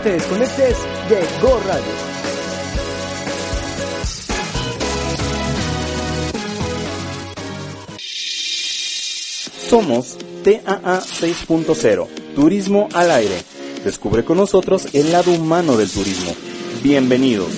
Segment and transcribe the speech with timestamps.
[0.00, 0.78] No te desconectes
[1.10, 1.84] de Go Radio.
[9.68, 13.42] Somos TAA 6.0, Turismo al Aire.
[13.84, 16.32] Descubre con nosotros el lado humano del turismo.
[16.82, 17.52] Bienvenidos.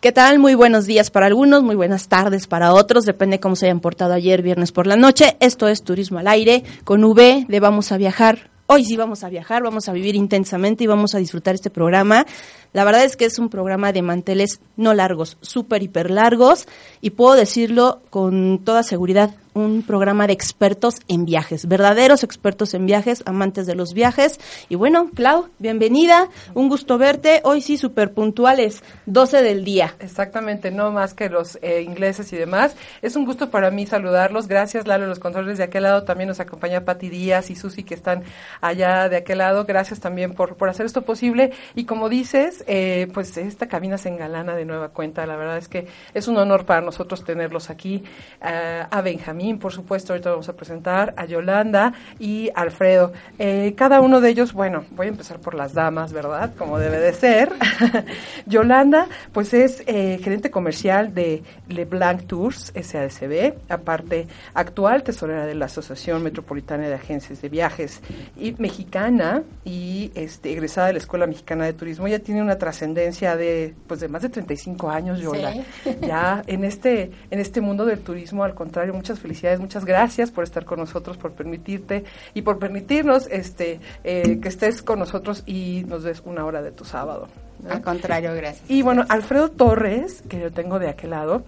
[0.00, 0.38] ¿Qué tal?
[0.38, 4.14] Muy buenos días para algunos, muy buenas tardes para otros, depende cómo se hayan portado
[4.14, 5.36] ayer viernes por la noche.
[5.40, 8.51] Esto es Turismo al Aire con V de Vamos a Viajar.
[8.66, 12.24] Hoy sí vamos a viajar, vamos a vivir intensamente y vamos a disfrutar este programa.
[12.72, 16.66] La verdad es que es un programa de manteles no largos, súper, hiper largos
[17.00, 22.86] y puedo decirlo con toda seguridad, un programa de expertos en viajes, verdaderos expertos en
[22.86, 24.40] viajes, amantes de los viajes.
[24.68, 27.40] Y bueno, Clau, bienvenida, un gusto verte.
[27.44, 29.94] Hoy sí, súper puntuales, 12 del día.
[30.00, 32.76] Exactamente, no más que los eh, ingleses y demás.
[33.02, 34.48] Es un gusto para mí saludarlos.
[34.48, 36.04] Gracias, Lalo, los controles de aquel lado.
[36.04, 38.22] También nos acompaña Pati Díaz y Susi, que están
[38.60, 39.64] allá de aquel lado.
[39.64, 41.52] Gracias también por, por hacer esto posible.
[41.74, 45.26] Y como dices, eh, pues esta cabina se engalana de nueva cuenta.
[45.26, 48.02] La verdad es que es un honor para nosotros tenerlos aquí.
[48.40, 53.12] Uh, a Benjamín, por supuesto, ahorita vamos a presentar, a Yolanda y Alfredo.
[53.38, 56.52] Eh, cada uno de ellos, bueno, voy a empezar por las damas, ¿verdad?
[56.56, 57.52] Como debe de ser.
[58.46, 65.66] Yolanda, pues es eh, gerente comercial de LeBlanc Tours, SADCB, aparte actual tesorera de la
[65.66, 68.00] Asociación Metropolitana de Agencias de Viajes
[68.36, 72.06] y mexicana y este, egresada de la Escuela Mexicana de Turismo.
[72.06, 75.52] Ella tiene una trascendencia de, pues, de más de 35 años, Yola.
[75.52, 75.96] Sí.
[76.00, 80.44] Ya en este, en este mundo del turismo, al contrario, muchas felicidades, muchas gracias por
[80.44, 82.04] estar con nosotros, por permitirte
[82.34, 86.72] y por permitirnos este, eh, que estés con nosotros y nos des una hora de
[86.72, 87.28] tu sábado.
[87.62, 87.70] ¿no?
[87.70, 88.68] Al contrario, gracias.
[88.68, 91.44] Y bueno, Alfredo Torres, que yo tengo de aquel lado,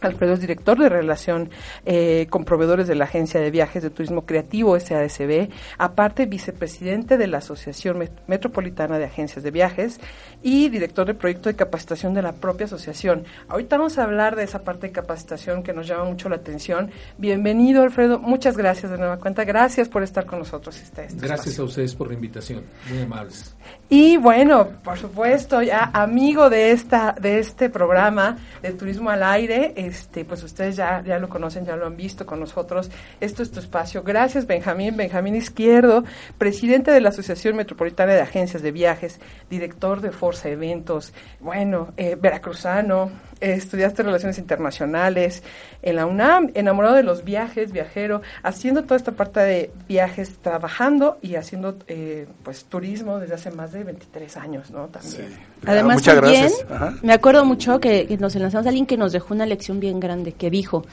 [0.00, 1.50] Alfredo es director de relación
[1.84, 7.26] eh, con proveedores de la Agencia de Viajes de Turismo Creativo SADCB, aparte vicepresidente de
[7.26, 10.00] la Asociación Met Metropolitana de Agencias de Viajes
[10.42, 13.24] y director de proyecto de capacitación de la propia asociación.
[13.48, 16.90] Ahorita vamos a hablar de esa parte de capacitación que nos llama mucho la atención.
[17.18, 18.18] Bienvenido, Alfredo.
[18.18, 19.44] Muchas gracias de nueva cuenta.
[19.44, 20.80] Gracias por estar con nosotros.
[20.80, 21.64] Este, este gracias espacio.
[21.64, 22.64] a ustedes por la invitación.
[22.88, 23.54] Muy amables.
[23.88, 29.74] Y bueno, por supuesto, ya amigo de esta de este programa de Turismo al Aire,
[29.90, 32.90] este pues ustedes ya ya lo conocen, ya lo han visto con nosotros.
[33.20, 34.02] Esto es tu espacio.
[34.02, 36.04] Gracias, Benjamín, Benjamín Izquierdo,
[36.38, 42.16] presidente de la Asociación Metropolitana de Agencias de Viajes, director de Forza Eventos, bueno, eh,
[42.20, 45.42] veracruzano, estudiaste relaciones internacionales
[45.82, 51.18] en la UNAM, enamorado de los viajes, viajero, haciendo toda esta parte de viajes, trabajando
[51.22, 54.86] y haciendo eh, pues turismo desde hace más de 23 años, ¿no?
[54.88, 55.28] También.
[55.28, 55.36] Sí.
[55.66, 56.70] Además, Muchas también, gracias.
[56.70, 56.94] Ajá.
[57.02, 60.00] me acuerdo mucho que, que nos enlazamos a alguien que nos dejó una lección bien
[60.00, 60.84] grande, que dijo,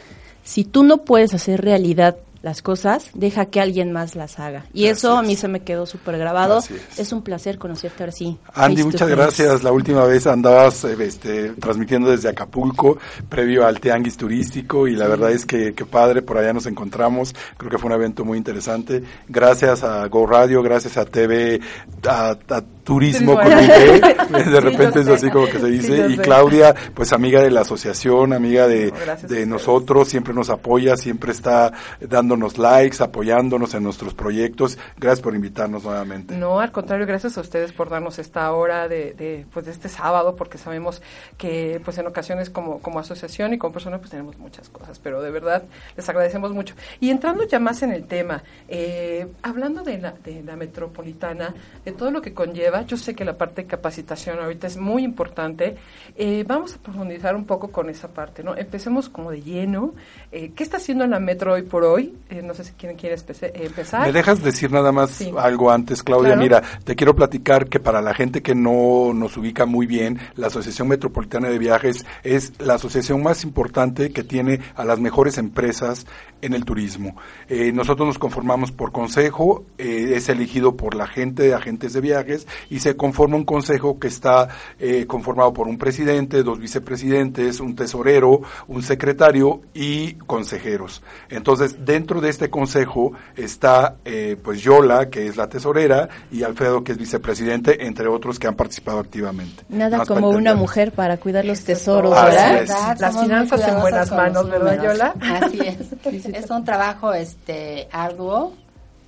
[0.44, 4.66] si tú no puedes hacer realidad las cosas, deja que alguien más las haga.
[4.74, 6.60] Y eso a mí se me quedó súper grabado.
[6.60, 6.72] Es.
[6.98, 7.12] Es.
[7.12, 8.38] un placer conocerte ahora sí.
[8.54, 9.64] Andy, muchas gracias.
[9.64, 12.98] La última vez andabas eh, este, transmitiendo desde Acapulco,
[13.28, 17.36] previo al Tianguis Turístico, y la verdad es que, que padre, por allá nos encontramos.
[17.58, 19.04] Creo que fue un evento muy interesante.
[19.28, 21.60] Gracias a Go Radio, gracias a TV,
[22.08, 26.08] a, a Turismo con Sí, de repente es así como que se dice.
[26.10, 26.18] y.
[26.18, 28.94] Claudia, pues amiga de la asociación, amiga de,
[29.28, 34.78] No, nosotros, siempre nos apoya, siempre está dándonos likes, apoyándonos en nuestros proyectos.
[34.98, 36.38] Gracias por invitarnos nuevamente.
[36.38, 39.90] No, al contrario, gracias a ustedes por darnos esta hora de, de, pues, de este
[39.90, 41.02] sábado, porque sabemos
[41.38, 45.22] que pues en ocasiones como, como asociación y como persona pues tenemos muchas cosas, pero
[45.22, 45.64] de verdad
[45.98, 46.74] les agradecemos mucho.
[47.02, 51.54] Y entrando ya más en el tema, eh, hablando de la, de la metropolitana,
[51.84, 55.04] de todo lo que conlleva, yo sé que la parte de capacitación ahorita es muy
[55.04, 55.76] importante,
[56.16, 58.56] eh, vamos a profundizar un poco con esa parte, ¿no?
[58.56, 59.94] Empecemos como de lleno.
[60.32, 62.14] Eh, ¿Qué está haciendo la metro hoy por hoy?
[62.30, 64.06] Eh, no sé si quieren quiere empezar.
[64.06, 65.32] ¿Me dejas decir nada más Sí.
[65.38, 66.30] algo antes, Claudia?
[66.34, 66.42] Claro.
[66.42, 70.48] Mira, te quiero platicar que para la gente que no nos ubica muy bien, la
[70.48, 76.06] Asociación Metropolitana de Viajes es la asociación más importante que tiene a las mejores empresas
[76.42, 77.16] en el turismo.
[77.50, 82.02] Eh, nosotros nos conformamos por consejo, eh, es elegido por la gente de agentes de
[82.02, 84.50] viajes y se conforma un consejo que está
[84.80, 91.02] eh, conformado por un presidente, dos vicepresidentes, un tesorero, un secretario y consejeros.
[91.30, 96.84] Entonces, dentro de este consejo está eh, pues Yola, que es la tesorera, y Alfredo,
[96.84, 99.64] que es vicepresidente, entre otros que han participado activamente.
[99.70, 102.12] Nada Más como una mujer para cuidar los Eso es tesoros.
[102.12, 102.66] ¿verdad?
[102.68, 104.84] Las Somos finanzas en buenas manos, ¿verdad.
[104.84, 105.14] Yola?
[105.20, 105.78] Así es.
[106.34, 108.54] es un trabajo este arduo,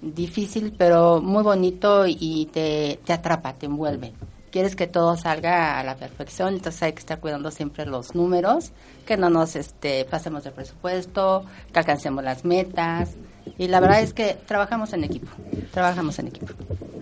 [0.01, 4.13] difícil, pero muy bonito y te, te atrapa, te envuelve.
[4.51, 8.71] Quieres que todo salga a la perfección, entonces hay que estar cuidando siempre los números,
[9.06, 13.12] que no nos este, pasemos de presupuesto, que alcancemos las metas
[13.57, 15.27] Y la verdad es que trabajamos en equipo,
[15.71, 16.54] trabajamos en equipo.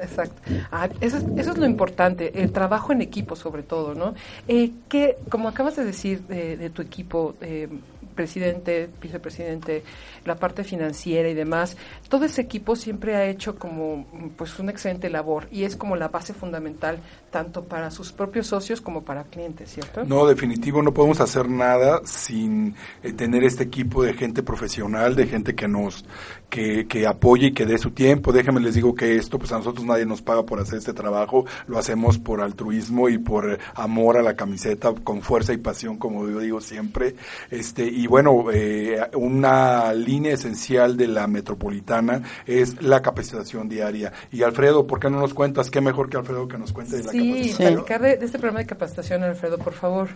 [0.02, 0.42] Exacto.
[0.72, 4.14] Ah, eso, es, eso es lo importante, el trabajo en equipo sobre todo, ¿no?
[4.48, 7.70] Eh, que, como acabas de decir de, de tu equipo, eh,
[8.18, 9.84] presidente, vicepresidente,
[10.26, 11.78] la parte financiera y demás,
[12.10, 14.06] todo ese equipo siempre ha hecho como
[14.36, 17.00] pues una excelente labor y es como la base fundamental
[17.32, 20.04] tanto para sus propios socios como para clientes, ¿cierto?
[20.04, 25.28] No, definitivo, no podemos hacer nada sin eh, tener este equipo de gente profesional, de
[25.28, 26.04] gente que nos
[26.50, 28.32] que, que apoye y que dé su tiempo.
[28.32, 31.46] Déjenme les digo que esto, pues a nosotros nadie nos paga por hacer este trabajo,
[31.68, 36.28] lo hacemos por altruismo y por amor a la camiseta, con fuerza y pasión, como
[36.30, 37.16] yo digo siempre.
[37.52, 44.14] Este y bueno, eh, una línea esencial de la metropolitana es la capacitación diaria.
[44.32, 45.70] Y Alfredo, ¿por qué no nos cuentas?
[45.70, 47.74] Qué mejor que Alfredo que nos cuente de la Sí, capacitación.
[47.74, 50.10] platicar de, de este programa de capacitación, Alfredo, por favor.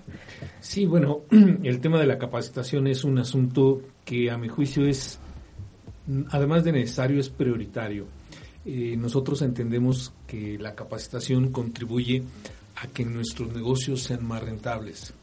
[0.60, 1.22] Sí, bueno,
[1.64, 5.20] el tema de la capacitación es un asunto que a mi juicio es,
[6.30, 8.06] además de necesario, es prioritario.
[8.66, 12.24] Eh, nosotros entendemos que la capacitación contribuye
[12.76, 15.14] a que nuestros negocios sean más rentables.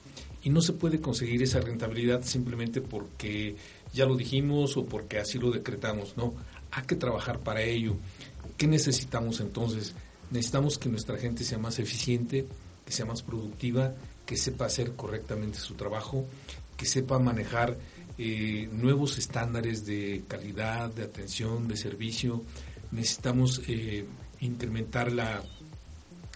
[0.42, 3.56] Y no se puede conseguir esa rentabilidad simplemente porque
[3.92, 6.16] ya lo dijimos o porque así lo decretamos.
[6.16, 6.34] No,
[6.70, 7.96] hay que trabajar para ello.
[8.56, 9.94] ¿Qué necesitamos entonces?
[10.30, 12.46] Necesitamos que nuestra gente sea más eficiente,
[12.84, 13.94] que sea más productiva,
[14.26, 16.26] que sepa hacer correctamente su trabajo,
[16.76, 17.76] que sepa manejar
[18.18, 22.42] eh, nuevos estándares de calidad, de atención, de servicio.
[22.90, 24.04] Necesitamos eh,
[24.40, 25.42] incrementar la,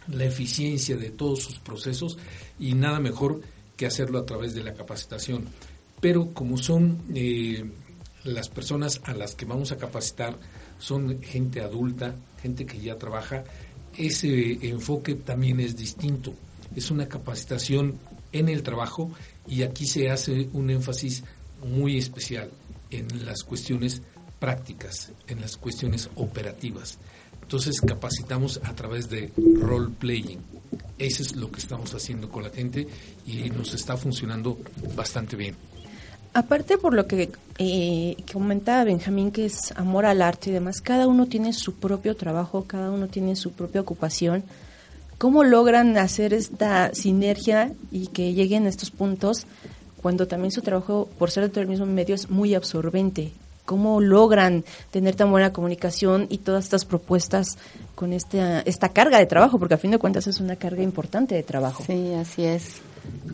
[0.09, 2.19] la eficiencia de todos sus procesos
[2.59, 3.41] y nada mejor
[3.77, 5.47] que hacerlo a través de la capacitación.
[6.01, 7.65] Pero como son eh,
[8.25, 10.39] las personas a las que vamos a capacitar,
[10.79, 13.45] son gente adulta, gente que ya trabaja,
[13.97, 16.35] ese enfoque también es distinto.
[16.75, 17.99] Es una capacitación
[18.33, 19.13] en el trabajo
[19.47, 21.23] y aquí se hace un énfasis
[21.65, 22.51] muy especial
[22.91, 24.03] en las cuestiones
[24.39, 26.99] prácticas, en las cuestiones operativas.
[27.43, 29.31] Entonces capacitamos a través de
[29.61, 30.41] role playing.
[30.99, 32.87] Eso es lo que estamos haciendo con la gente
[33.27, 34.59] y nos está funcionando
[34.97, 35.55] bastante bien.
[36.35, 41.07] Aparte por lo que eh, comentaba Benjamín, que es amor al arte y demás, cada
[41.07, 44.43] uno tiene su propio trabajo, cada uno tiene su propia ocupación.
[45.19, 49.47] ¿Cómo logran hacer esta sinergia y que lleguen a estos puntos
[50.03, 53.33] cuando también su trabajo, por ser dentro del mismo medio, es muy absorbente?
[53.65, 57.57] ¿Cómo logran tener tan buena comunicación y todas estas propuestas
[57.95, 59.59] con esta, esta carga de trabajo?
[59.59, 61.85] Porque a fin de cuentas es una carga importante de trabajo.
[61.87, 62.83] Sí, así es.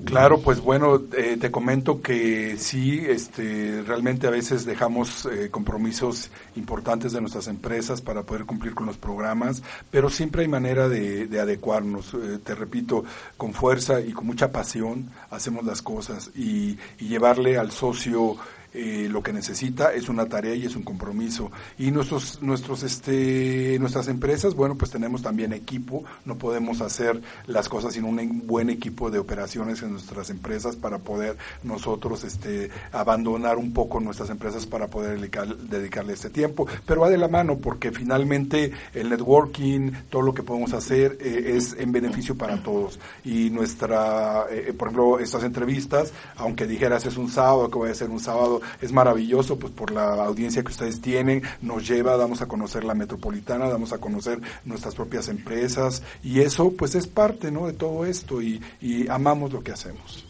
[0.04, 6.30] Claro, pues bueno, eh, te comento que sí, este, realmente a veces dejamos eh, compromisos
[6.56, 11.26] importantes de nuestras empresas para poder cumplir con los programas, pero siempre hay manera de,
[11.26, 12.14] de adecuarnos.
[12.14, 13.04] Eh, te repito,
[13.36, 18.36] con fuerza y con mucha pasión hacemos las cosas y llevarle al socio
[18.74, 21.50] eh, lo que necesita es una tarea y es un compromiso.
[21.78, 26.04] Y nuestros nuestros este nuestras empresas bueno pues tenemos también equipo.
[26.26, 30.98] No podemos hacer las cosas sin un buen equipo de operaciones en nuestras empresas para
[30.98, 36.66] poder nosotros este abandonar un poco nuestras empresas para poder dedicar, dedicarle este tiempo.
[36.84, 41.54] Pero va de la mano porque finalmente el networking todo lo que podemos hacer eh,
[41.56, 43.00] es en beneficio para todos.
[43.24, 47.94] Y nuestra eh, por ejemplo estas entrevistas aunque dijeras es un sábado que voy a
[47.94, 52.42] ser un sábado es maravilloso, pues por la audiencia que ustedes tienen, nos lleva, damos
[52.42, 57.50] a conocer la metropolitana, damos a conocer nuestras propias empresas y eso pues es parte,
[57.50, 57.66] ¿no?
[57.66, 60.24] De todo esto y, y amamos lo que hacemos.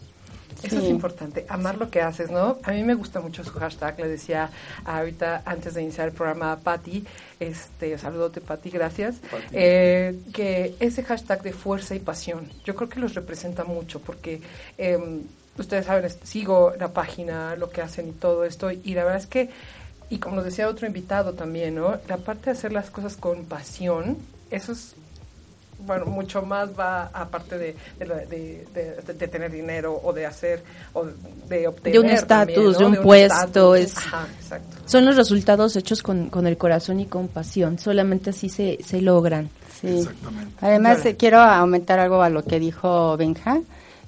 [0.61, 0.87] Eso Sí.
[0.87, 2.59] es importante, amar lo que haces, ¿no?
[2.65, 4.51] A mí me gusta mucho su hashtag, le decía
[4.85, 7.05] ahorita antes de iniciar el programa a Patti,
[7.39, 9.19] este, saludote Patti, gracias,
[9.53, 14.41] eh, que ese hashtag de fuerza y pasión, yo creo que los representa mucho porque
[14.79, 14.99] eh,
[15.59, 19.27] ustedes saben, sigo la página, lo que hacen y todo esto, y la verdad es
[19.27, 19.51] que,
[20.11, 21.97] y como nos decía otro invitado también, ¿no?
[22.09, 24.17] La parte de hacer las cosas con pasión,
[24.51, 24.95] eso es
[25.87, 30.27] bueno, mucho más va aparte de, de, la- de- de- de tener dinero o de
[30.27, 30.61] hacer
[30.93, 31.07] o
[31.49, 32.91] de obtener De un estatus, ¿no?
[32.91, 34.77] de un puesto, es- Ajá, exacto.
[34.87, 37.79] Son los resultados hechos con, con el corazón y con pasión.
[37.79, 39.51] Solamente así se, se logran.
[39.81, 39.99] Sí.
[40.01, 40.55] Exactamente.
[40.61, 43.61] Además, eh, quiero aumentar algo a lo que dijo Benja.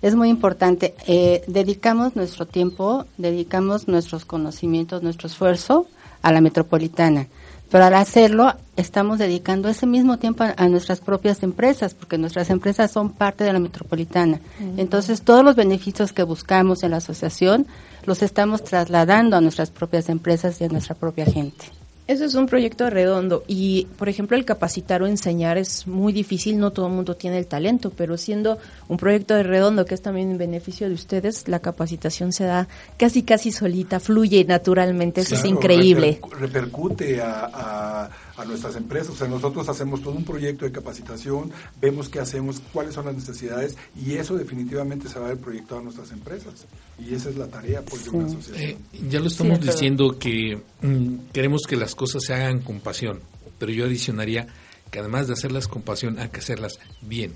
[0.03, 0.95] Es muy importante.
[1.07, 5.87] eh, dedicamos nuestro tiempo, dedicamos nuestros conocimientos, nuestro esfuerzo
[6.23, 7.27] a la metropolitana.
[7.71, 12.51] Pero al hacerlo, estamos dedicando ese mismo tiempo a, a nuestras propias empresas, porque nuestras
[12.51, 14.41] empresas son parte de la metropolitana.
[14.77, 17.67] Entonces, todos los beneficios que buscamos en la asociación
[18.07, 21.67] los estamos trasladando a nuestras propias empresas y a nuestra propia gente.
[22.11, 26.59] Eso es un proyecto redondo y, por ejemplo, el capacitar o enseñar es muy difícil,
[26.59, 30.03] no todo el mundo tiene el talento, pero siendo un proyecto de redondo que es
[30.03, 35.37] también en beneficio de ustedes, la capacitación se da casi casi solita, fluye naturalmente, eso
[35.37, 36.21] es increíble.
[36.37, 38.11] repercute a, a,
[38.45, 42.95] nuestras empresas, o sea, nosotros hacemos todo un proyecto de capacitación, vemos qué hacemos, cuáles
[42.95, 46.67] son las necesidades y eso definitivamente se va a ver proyectado a nuestras empresas
[46.99, 48.71] y esa es la tarea pues, de una asociación.
[48.71, 48.77] Eh,
[49.09, 53.21] ya lo estamos diciendo que mm, queremos que las cosas se hagan con pasión,
[53.59, 54.47] pero yo adicionaría
[54.91, 57.33] que además de hacerlas con pasión hay que hacerlas bien.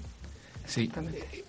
[0.66, 0.90] Sí,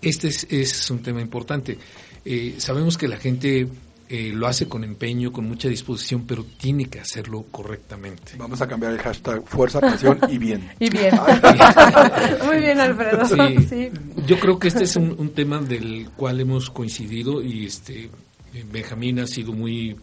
[0.02, 1.78] este es, un tema importante.
[2.24, 3.66] Eh, sabemos que la gente
[4.08, 8.32] eh, lo hace con empeño, con mucha disposición, pero tiene que hacerlo correctamente.
[8.38, 10.70] Vamos a cambiar el hashtag fuerza, pasión y bien.
[10.78, 11.14] y bien.
[12.46, 13.24] Muy bien, Alfredo.
[13.26, 13.90] Sí,
[14.26, 18.10] Yo creo que este es un, un, tema del cual hemos coincidido y este
[18.70, 19.96] Benjamín ha sido muy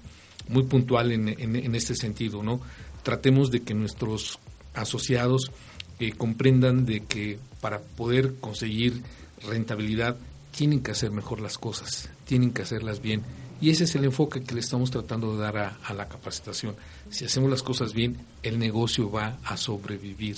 [0.48, 2.60] muy puntual en, en, este sentido, ¿no?
[3.02, 4.40] Tratemos de que nuestros
[4.74, 5.52] asociados
[6.00, 9.02] eh, comprendan de que para poder conseguir
[9.48, 10.18] rentabilidad
[10.52, 13.24] tienen que hacer mejor las cosas, tienen que hacerlas bien.
[13.64, 16.76] Y ese es el enfoque que le estamos tratando de dar a, a la capacitación.
[17.10, 20.36] Si hacemos las cosas bien, el negocio va a sobrevivir.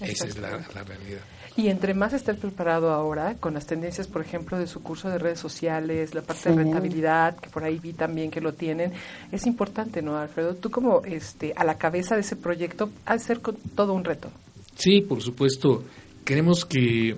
[0.00, 1.18] Esa es la, la realidad.
[1.56, 5.18] Y entre más esté preparado ahora, con las tendencias, por ejemplo, de su curso de
[5.18, 8.92] redes sociales, la parte de rentabilidad, que por ahí vi también que lo tienen,
[9.32, 10.54] es importante, ¿no, Alfredo?
[10.54, 13.40] Tú como este, a la cabeza de ese proyecto, de ser
[13.74, 14.30] todo un reto.
[14.76, 15.82] Sí, por supuesto.
[16.24, 17.16] Queremos que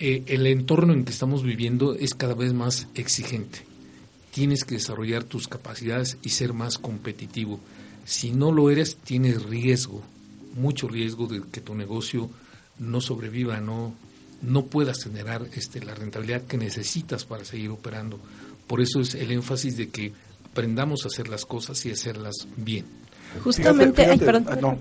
[0.00, 3.69] eh, el entorno en que estamos viviendo es cada vez más exigente.
[4.32, 7.60] Tienes que desarrollar tus capacidades y ser más competitivo.
[8.04, 10.02] Si no lo eres, tienes riesgo,
[10.54, 12.30] mucho riesgo de que tu negocio
[12.78, 13.94] no sobreviva, no,
[14.42, 18.18] no puedas generar este, la rentabilidad que necesitas para seguir operando.
[18.66, 20.12] Por eso es el énfasis de que
[20.50, 22.86] aprendamos a hacer las cosas y hacerlas bien.
[23.44, 24.76] Justamente, ah,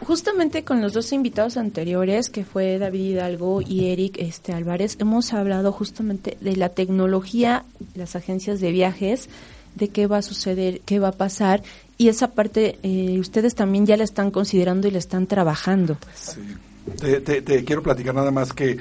[0.00, 5.32] justamente con los dos invitados anteriores, que fue David Hidalgo y Eric este, Álvarez, hemos
[5.32, 9.28] hablado justamente de la tecnología, las agencias de viajes,
[9.76, 11.62] de qué va a suceder, qué va a pasar,
[11.96, 15.96] y esa parte eh, ustedes también ya la están considerando y la están trabajando.
[16.14, 16.40] Sí.
[16.88, 18.78] Te, quiero platicar nada más que,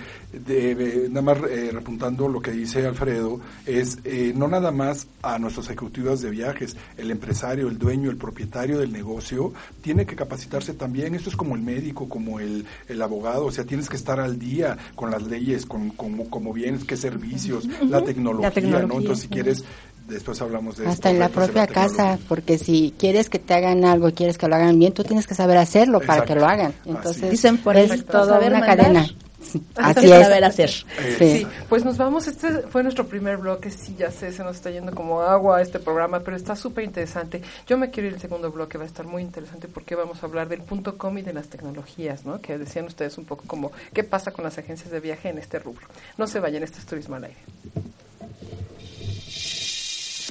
[1.10, 5.68] nada más eh, repuntando lo que dice Alfredo, es eh, no nada más a nuestros
[5.68, 11.16] ejecutivos de viajes, el empresario, el dueño, el propietario del negocio, tiene que capacitarse también.
[11.16, 14.40] Esto es como el médico, como el, el abogado, o sea, tienes que estar al
[14.40, 19.00] día con las leyes, con, como bienes, qué servicios, la tecnología, ¿no?
[19.00, 19.64] Entonces, si quieres
[20.08, 24.12] después hablamos de hasta en la propia casa porque si quieres que te hagan algo
[24.12, 27.30] quieres que lo hagan bien tú tienes que saber hacerlo para que lo hagan entonces
[27.30, 29.08] dicen por es toda una cadena
[29.76, 30.24] Así es.
[30.24, 30.70] saber hacer.
[31.18, 31.48] Sí.
[31.70, 32.28] pues nos vamos.
[32.28, 33.70] Este fue nuestro primer bloque.
[33.70, 37.42] Sí, ya sé, se nos está yendo como agua este programa, pero está súper interesante.
[37.68, 40.26] Yo me quiero ir al segundo bloque, va a estar muy interesante porque vamos a
[40.26, 42.42] hablar del punto com y de las tecnologías, ¿no?
[42.42, 45.60] Que decían ustedes un poco como qué pasa con las agencias de viaje en este
[45.60, 45.88] rubro.
[46.18, 47.40] No se vayan, este es Turismo al Aire.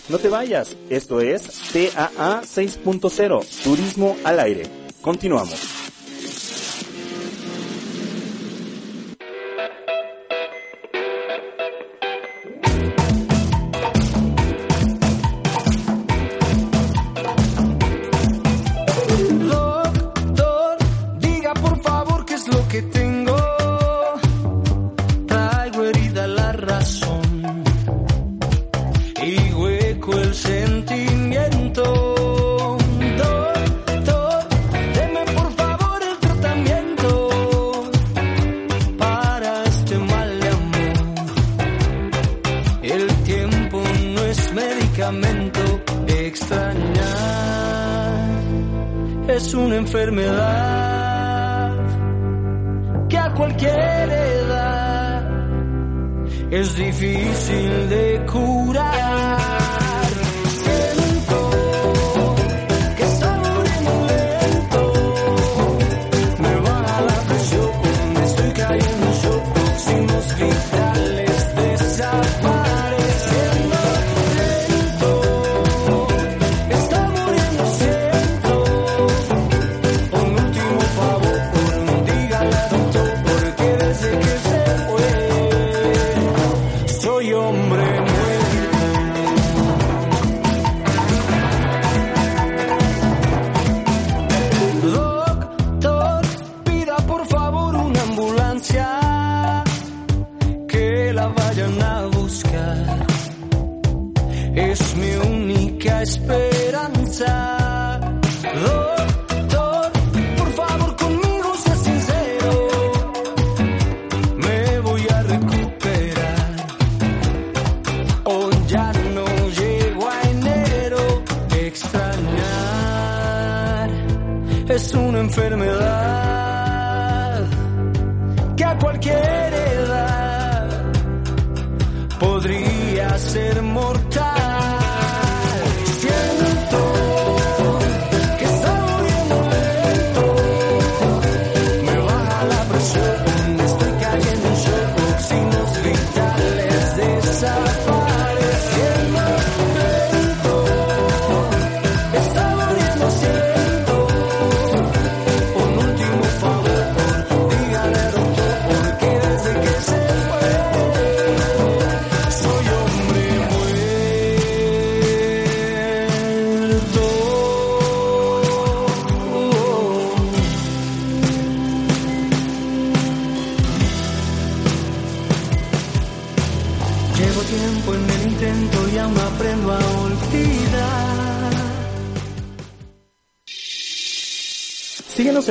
[0.09, 4.67] No te vayas, esto es TAA 6.0, Turismo al Aire.
[5.01, 5.96] Continuamos.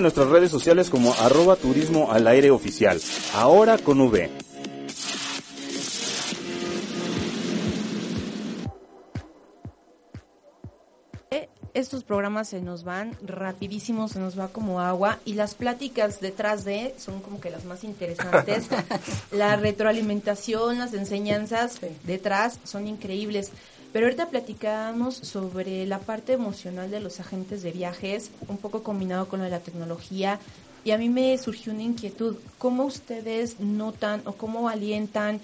[0.06, 3.02] Nuestras redes sociales como arroba turismo al aire oficial.
[3.34, 4.30] Ahora con V.
[11.76, 16.64] estos programas se nos van rapidísimo, se nos va como agua y las pláticas detrás
[16.64, 18.68] de son como que las más interesantes.
[19.32, 23.52] la retroalimentación, las enseñanzas detrás son increíbles.
[23.96, 29.30] Pero ahorita platicábamos sobre la parte emocional de los agentes de viajes, un poco combinado
[29.30, 30.38] con lo de la tecnología,
[30.84, 32.36] y a mí me surgió una inquietud.
[32.58, 35.40] ¿Cómo ustedes notan o cómo alientan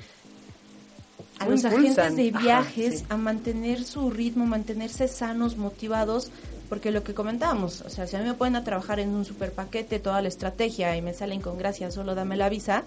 [1.39, 6.29] a los agentes de viajes a mantener su ritmo, mantenerse sanos, motivados?
[6.67, 9.23] Porque lo que comentábamos, o sea, si a mí me pueden a trabajar en un
[9.23, 12.83] super paquete toda la estrategia y me salen con gracia, solo dame la visa,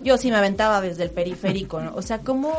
[0.00, 1.96] yo sí me aventaba desde el periférico, ¿no?
[1.96, 2.52] O sea, ¿cómo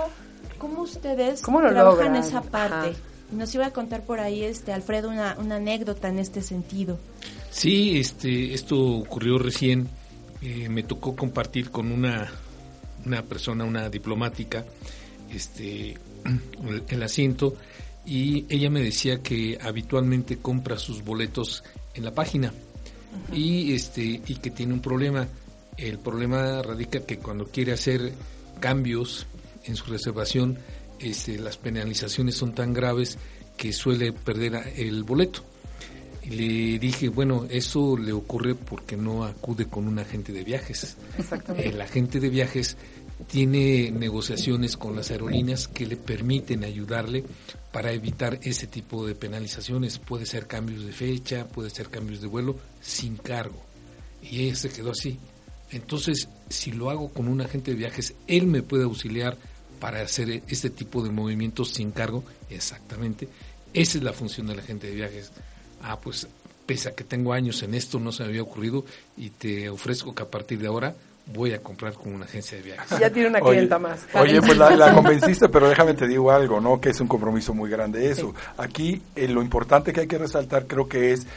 [0.59, 2.95] ¿Cómo ustedes trabajan esa parte?
[3.31, 6.99] Nos iba a contar por ahí, este Alfredo, una, una anécdota en este sentido.
[7.49, 9.87] Sí, este, esto ocurrió recién.
[10.41, 12.31] Eh, me tocó compartir con una,
[13.05, 14.65] una persona, una diplomática,
[15.31, 15.97] este,
[16.89, 17.55] el, asiento
[18.05, 22.53] y ella me decía que habitualmente compra sus boletos en la página
[23.33, 25.27] y este y que tiene un problema.
[25.77, 28.13] El problema radica que cuando quiere hacer
[28.59, 29.25] cambios
[29.69, 30.57] en su reservación
[30.99, 33.17] este, las penalizaciones son tan graves
[33.55, 35.43] que suele perder el boleto.
[36.23, 40.97] Y le dije, bueno, eso le ocurre porque no acude con un agente de viajes.
[41.57, 42.77] El agente de viajes
[43.27, 47.23] tiene negociaciones con las aerolíneas que le permiten ayudarle
[47.71, 49.97] para evitar ese tipo de penalizaciones.
[49.97, 53.63] Puede ser cambios de fecha, puede ser cambios de vuelo sin cargo.
[54.21, 55.17] Y ella se quedó así.
[55.71, 59.37] Entonces, si lo hago con un agente de viajes, él me puede auxiliar
[59.79, 63.27] para hacer este tipo de movimientos sin cargo, exactamente.
[63.73, 65.31] Esa es la función de la gente de viajes.
[65.81, 66.27] Ah, pues
[66.65, 68.85] pese a que tengo años en esto, no se me había ocurrido
[69.17, 70.93] y te ofrezco que a partir de ahora
[71.33, 72.99] voy a comprar con una agencia de viajes.
[72.99, 74.01] Ya tiene una clienta más.
[74.13, 76.79] Oye, pues la, convenciste, pero déjame te digo algo, ¿no?
[76.81, 78.33] Que es un compromiso muy grande eso.
[78.57, 81.27] Aquí eh, lo importante que hay que resaltar creo que es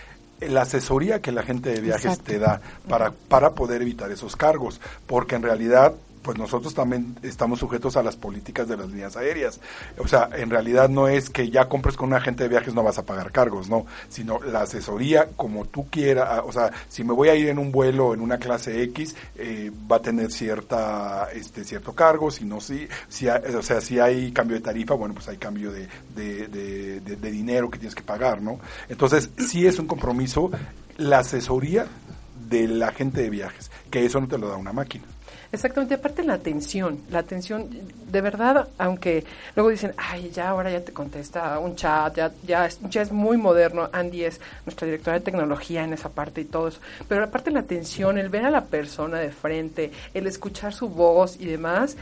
[0.40, 4.80] la asesoría que la gente de viajes te da para, para poder evitar esos cargos,
[5.06, 9.60] porque en realidad pues nosotros también estamos sujetos a las políticas de las líneas aéreas.
[9.98, 12.82] O sea, en realidad no es que ya compres con un agente de viajes no
[12.82, 16.28] vas a pagar cargos, no, sino la asesoría como tú quieras.
[16.30, 19.14] Ah, o sea, si me voy a ir en un vuelo en una clase X,
[19.36, 23.98] eh, va a tener cierta, este, cierto cargo, si no, sí, si, o sea, si
[23.98, 28.02] hay cambio de tarifa, bueno, pues hay cambio de, de, de dinero que tienes que
[28.02, 28.60] pagar, ¿no?
[28.88, 30.50] Entonces, sí es un compromiso
[30.96, 31.86] la asesoría
[32.48, 35.04] del agente de viajes, que eso no te lo da una máquina.
[35.52, 37.68] Exactamente, aparte la atención, la atención,
[38.10, 39.22] de verdad, aunque
[39.54, 43.12] luego dicen, ay, ya ahora ya te contesta un chat, ya, ya, es, ya es
[43.12, 47.24] muy moderno, Andy es nuestra directora de tecnología en esa parte y todo eso, pero
[47.24, 51.44] aparte la atención, el ver a la persona de frente, el escuchar su voz y
[51.44, 51.98] demás,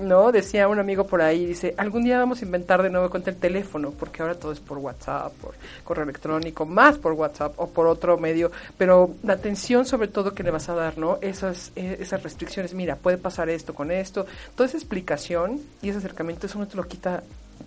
[0.00, 0.30] ¿no?
[0.30, 3.34] Decía un amigo por ahí, dice, algún día vamos a inventar de nuevo con el
[3.34, 7.88] teléfono, porque ahora todo es por WhatsApp, por correo electrónico, más por WhatsApp o por
[7.88, 11.18] otro medio, pero la atención sobre todo que le vas a dar, ¿no?
[11.20, 14.26] Esas, eh, esas restricciones, mira, puede pasar esto con esto.
[14.54, 17.22] Toda esa explicación y ese acercamiento, eso no te lo quita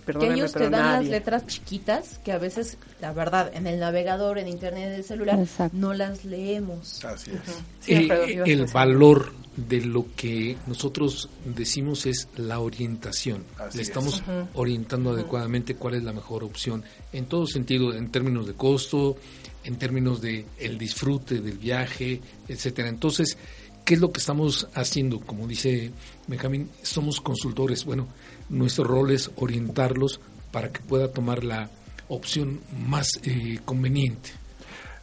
[0.06, 4.38] que ellos te dan las letras chiquitas que a veces, la verdad, en el navegador,
[4.38, 5.40] en internet, en el celular,
[5.74, 7.04] no las leemos.
[7.06, 7.90] Así es.
[7.90, 13.44] Eh, el, valor de lo que nosotros decimos es la orientación.
[13.74, 14.22] Le estamos
[14.54, 16.84] orientando adecuadamente cuál es la mejor opción
[17.14, 19.18] en todo sentido, en términos de costo,
[19.64, 22.90] en términos de el disfrute del viaje, etcétera.
[22.90, 23.38] Entonces,
[23.86, 25.20] ¿Qué es lo que estamos haciendo?
[25.20, 25.92] Como dice
[26.26, 27.86] Benjamín, somos consultores.
[27.86, 28.08] Bueno,
[28.50, 30.20] nuestro rol es orientarlos
[30.52, 31.70] para que pueda tomar la
[32.08, 34.32] opción más eh, conveniente.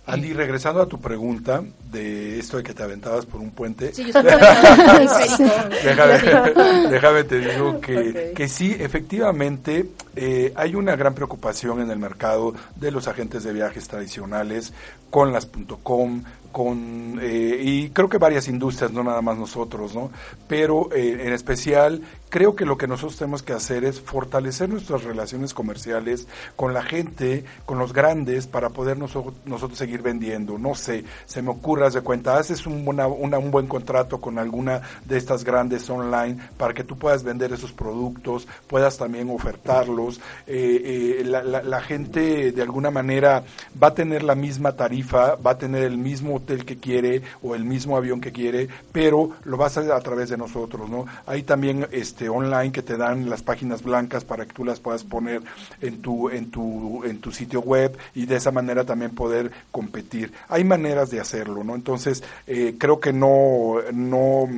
[0.05, 4.11] Andy, regresando a tu pregunta de esto de que te aventabas por un puente, Sí,
[4.13, 4.21] yo
[5.85, 12.01] déjame, déjame te digo que, que sí, efectivamente, eh, hay una gran preocupación en el
[12.01, 14.73] mercado de los agentes de viajes tradicionales
[15.09, 15.49] con las
[15.85, 20.11] .com, con eh, y creo que varias industrias, no nada más nosotros, ¿no?
[20.47, 25.05] Pero eh, en especial creo que lo que nosotros tenemos que hacer es fortalecer nuestras
[25.05, 30.57] relaciones comerciales con la gente, con los grandes, para poder noso- nosotros seguir vendiendo.
[30.59, 34.19] No sé, se me ocurre, haz de cuenta, haces un, buena- una- un buen contrato
[34.21, 39.29] con alguna de estas grandes online para que tú puedas vender esos productos, puedas también
[39.29, 40.19] ofertarlos.
[40.47, 43.45] Eh, eh, la gente de alguna manera
[43.83, 47.55] va a tener la misma tarifa, va a tener el mismo hotel que quiere o
[47.55, 51.07] el mismo avión que quiere, pero lo vas a a través de nosotros, ¿no?
[51.27, 55.05] Hay también este online que te dan las páginas blancas para que tú las puedas
[55.05, 55.43] poner
[55.81, 60.33] en tu en tu en tu sitio web y de esa manera también poder competir.
[60.49, 61.75] Hay maneras de hacerlo, ¿no?
[61.75, 64.49] Entonces eh, creo que no no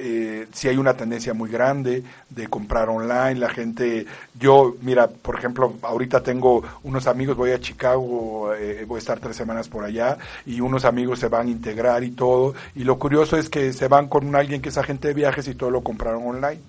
[0.00, 4.06] eh, si hay una tendencia muy grande de comprar online, la gente,
[4.38, 9.20] yo, mira, por ejemplo, ahorita tengo unos amigos, voy a Chicago, eh, voy a estar
[9.20, 12.98] tres semanas por allá, y unos amigos se van a integrar y todo, y lo
[12.98, 15.82] curioso es que se van con alguien que es agente de viajes y todo lo
[15.82, 16.60] compraron online.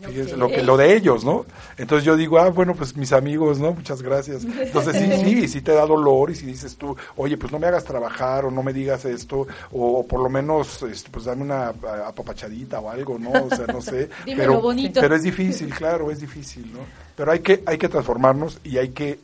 [0.00, 1.46] Fíjense, lo que lo de ellos, ¿no?
[1.76, 3.72] Entonces yo digo, ah, bueno, pues mis amigos, ¿no?
[3.72, 4.44] Muchas gracias.
[4.60, 7.66] Entonces sí, sí, sí te da dolor y si dices tú, oye, pues no me
[7.66, 11.42] hagas trabajar o no me digas esto o, o por lo menos, este, pues dame
[11.42, 11.68] una
[12.06, 13.30] apapachadita o algo, ¿no?
[13.30, 14.08] O sea, no sé.
[14.24, 15.00] Pero, bonito.
[15.00, 16.80] pero es difícil, claro, es difícil, ¿no?
[17.16, 19.18] Pero hay que hay que transformarnos y hay que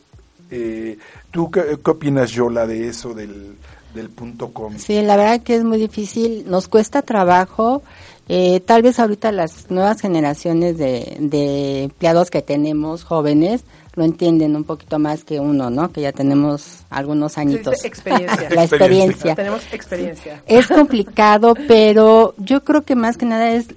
[0.51, 0.99] eh,
[1.31, 3.57] ¿Tú qué, qué opinas, Yola, de eso del,
[3.95, 4.77] del punto com?
[4.79, 7.83] Sí, la verdad que es muy difícil, nos cuesta trabajo.
[8.29, 13.65] Eh, tal vez ahorita las nuevas generaciones de, de empleados que tenemos, jóvenes,
[13.97, 15.91] lo entienden un poquito más que uno, ¿no?
[15.91, 17.83] Que ya tenemos algunos añitos.
[17.85, 18.51] experiencia.
[18.55, 19.35] La experiencia.
[19.35, 20.43] Tenemos experiencia.
[20.47, 23.69] Es complicado, pero yo creo que más que nada es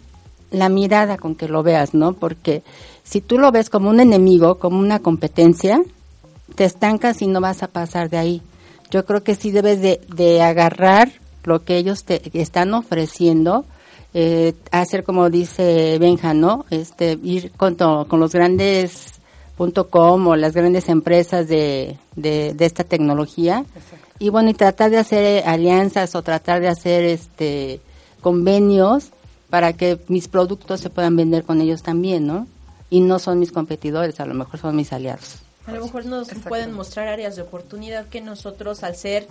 [0.51, 2.13] la mirada con que lo veas, ¿no?
[2.13, 2.63] Porque
[3.03, 5.81] si tú lo ves como un enemigo, como una competencia,
[6.55, 8.41] te estancas y no vas a pasar de ahí.
[8.91, 11.11] Yo creo que sí debes de, de agarrar
[11.45, 13.63] lo que ellos te están ofreciendo,
[14.13, 16.65] eh, hacer como dice Benja, ¿no?
[16.69, 19.13] Este, ir con, to- con los grandes
[19.57, 23.65] punto .com o las grandes empresas de, de, de esta tecnología
[24.17, 27.81] y bueno y tratar de hacer eh, alianzas o tratar de hacer este
[28.21, 29.09] convenios
[29.49, 32.47] para que mis productos se puedan vender con ellos también, ¿no?
[32.89, 35.37] Y no son mis competidores, a lo mejor son mis aliados.
[35.65, 39.27] A lo mejor nos pueden mostrar áreas de oportunidad que nosotros, al ser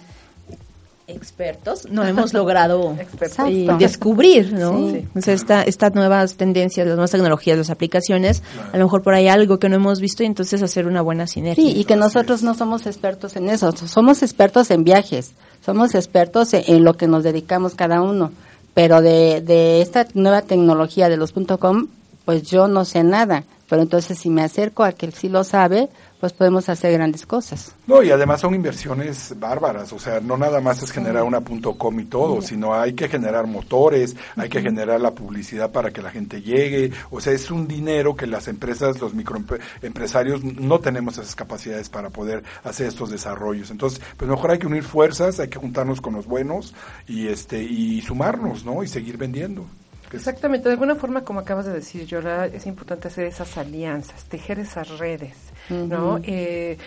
[1.08, 2.94] expertos, no hemos logrado
[3.78, 4.90] descubrir, ¿no?
[4.90, 5.08] Sí.
[5.16, 8.42] O sea, esta, estas nuevas tendencias, las nuevas tecnologías, las aplicaciones,
[8.72, 11.26] a lo mejor por ahí algo que no hemos visto y entonces hacer una buena
[11.26, 11.64] sinergia.
[11.64, 15.32] Sí, y que nosotros no somos expertos en eso, somos expertos en viajes,
[15.64, 18.30] somos expertos en, en lo que nos dedicamos cada uno,
[18.74, 21.88] pero de, de esta nueva tecnología de los .com,
[22.26, 25.88] pues yo no sé nada, pero entonces si me acerco a que sí lo sabe,
[26.20, 27.74] pues podemos hacer grandes cosas.
[27.86, 31.78] No, y además son inversiones bárbaras, o sea, no nada más es generar una punto
[31.78, 36.02] .com y todo, sino hay que generar motores, hay que generar la publicidad para que
[36.02, 41.18] la gente llegue, o sea, es un dinero que las empresas, los microempresarios no tenemos
[41.18, 43.70] esas capacidades para poder hacer estos desarrollos.
[43.70, 46.74] Entonces, pues mejor hay que unir fuerzas, hay que juntarnos con los buenos
[47.06, 48.82] y este y sumarnos, ¿no?
[48.82, 49.66] Y seguir vendiendo.
[50.12, 54.58] Exactamente, de alguna forma, como acabas de decir, Yola, es importante hacer esas alianzas, tejer
[54.58, 55.36] esas redes,
[55.68, 56.18] ¿no?
[56.22, 56.78] Eh,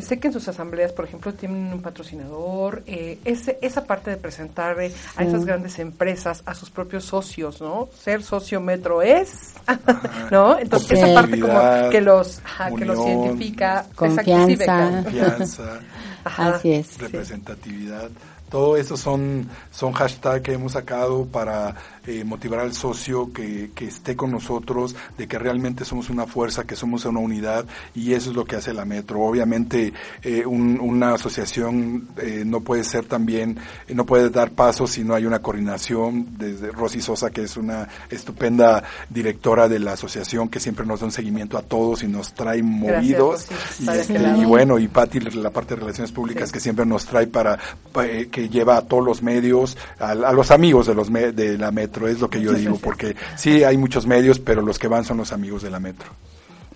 [0.00, 4.16] sé que en sus asambleas, por ejemplo, tienen un patrocinador, eh, ese, esa parte de
[4.16, 7.88] presentar eh, a esas grandes empresas, a sus propios socios, ¿no?
[7.98, 9.54] Ser socio metro es,
[10.30, 10.58] ¿no?
[10.58, 13.86] Entonces, esa parte como que los, ajá, que los identifica.
[13.94, 14.52] Confianza.
[14.52, 15.02] Exacto, sí, Beca.
[15.02, 15.80] confianza.
[16.24, 16.56] Ajá.
[16.56, 16.98] Así es.
[16.98, 18.10] representatividad.
[18.50, 21.74] Todo eso son, son hashtags que hemos sacado para
[22.06, 26.64] eh, motivar al socio que, que esté con nosotros, de que realmente somos una fuerza,
[26.64, 29.20] que somos una unidad y eso es lo que hace la Metro.
[29.20, 34.90] Obviamente eh, un- una asociación eh, no puede ser también, eh, no puede dar pasos
[34.90, 39.92] si no hay una coordinación desde Rosy Sosa, que es una estupenda directora de la
[39.92, 43.46] asociación que siempre nos da un seguimiento a todos y nos trae movidos.
[43.48, 46.54] Rosy, y, este, y bueno, y Patti, la parte de relaciones públicas Sí.
[46.54, 47.58] que siempre nos trae para,
[47.92, 51.32] pa- eh, que lleva a todos los medios, a, a los amigos de los me-
[51.32, 54.78] de la metro, es lo que yo digo, porque sí hay muchos medios, pero los
[54.78, 56.10] que van son los amigos de la metro.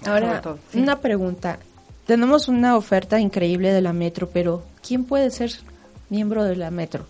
[0.06, 0.78] Ahora, Sobre todo, sí.
[0.80, 1.58] una pregunta.
[2.06, 5.52] Tenemos una oferta increíble de la Metro, pero ¿quién puede ser
[6.10, 7.06] miembro de la Metro?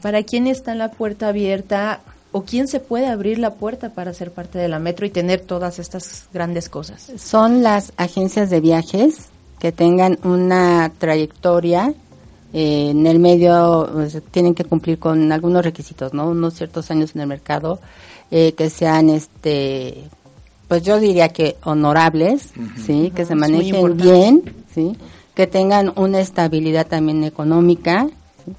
[0.00, 2.00] ¿Para quién está la puerta abierta
[2.32, 5.40] o quién se puede abrir la puerta para ser parte de la Metro y tener
[5.42, 7.10] todas estas grandes cosas?
[7.18, 9.26] Son las agencias de viajes
[9.58, 11.92] que tengan una trayectoria
[12.52, 16.28] eh, en el medio pues, tienen que cumplir con algunos requisitos, ¿no?
[16.28, 17.78] Unos ciertos años en el mercado
[18.30, 20.04] eh, que sean, este,
[20.68, 22.52] pues yo diría que honorables,
[22.84, 23.80] sí, que se manejen
[24.12, 24.42] bien,
[24.74, 24.96] sí,
[25.34, 28.06] que tengan una estabilidad también económica
[28.44, 28.52] ¿sí?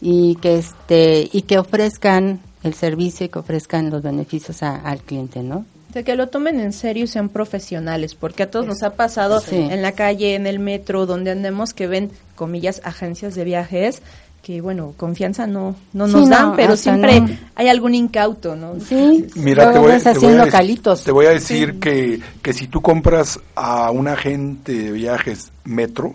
[0.00, 4.98] y que este y que ofrezcan el servicio y que ofrezcan los beneficios a- al
[5.00, 5.64] cliente, ¿no?
[5.96, 9.40] Sea, que lo tomen en serio y sean profesionales, porque a todos nos ha pasado
[9.40, 9.56] Sí.
[9.56, 14.02] en la calle, en el metro, donde andemos, que ven, comillas, agencias de viajes,
[14.42, 17.28] que bueno, confianza no, no Sí, nos no, dan, pero siempre no.
[17.54, 18.78] hay algún incauto, ¿no?
[18.78, 21.80] Sí, Mira, te voy, ves te así voy en a decir, te voy a decir
[21.80, 26.14] que, que si tú compras a un agente de viajes metro,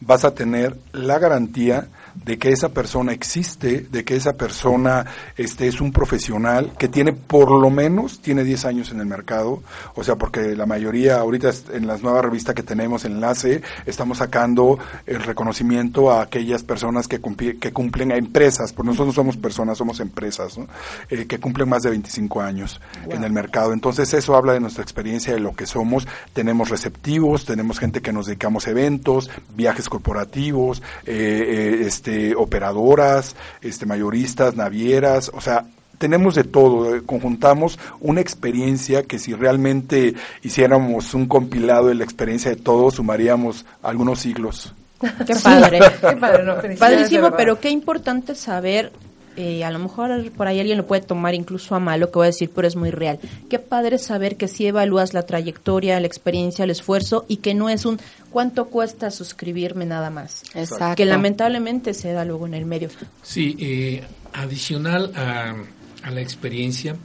[0.00, 5.66] vas a tener la garantía de que esa persona existe, de que esa persona este,
[5.68, 9.62] es un profesional que tiene por lo menos, tiene 10 años en el mercado,
[9.94, 14.78] o sea, porque la mayoría, ahorita en las nuevas revistas que tenemos, Enlace, estamos sacando
[15.06, 19.36] el reconocimiento a aquellas personas que, cumpli- que cumplen a empresas, porque nosotros no somos
[19.36, 20.66] personas, somos empresas, ¿no?
[21.10, 23.72] Eh, que cumplen más de 25 años en el mercado.
[23.72, 26.06] Entonces eso habla de nuestra experiencia, de lo que somos.
[26.32, 33.36] Tenemos receptivos, tenemos gente que nos dedicamos a eventos, viajes corporativos, eh, eh, este, operadoras,
[33.60, 35.66] este, mayoristas, navieras, o sea,
[35.98, 42.04] tenemos de todo, eh, conjuntamos una experiencia que si realmente hiciéramos un compilado de la
[42.04, 44.74] experiencia de todos, sumaríamos algunos siglos.
[45.26, 45.80] Qué padre.
[46.00, 48.92] Qué padre, no, Padrísimo, pero qué importante saber,
[49.36, 52.18] eh, a lo mejor por ahí alguien lo puede tomar incluso a mal lo que
[52.18, 53.18] voy a decir, pero es muy real.
[53.50, 57.68] Qué padre saber que sí evalúas la trayectoria, la experiencia, el esfuerzo y que no
[57.68, 60.42] es un cuánto cuesta suscribirme nada más.
[60.54, 60.96] Exacto.
[60.96, 62.88] Que lamentablemente se da luego en el medio.
[63.22, 65.54] Sí, eh, adicional a,
[66.02, 66.96] a la experiencia,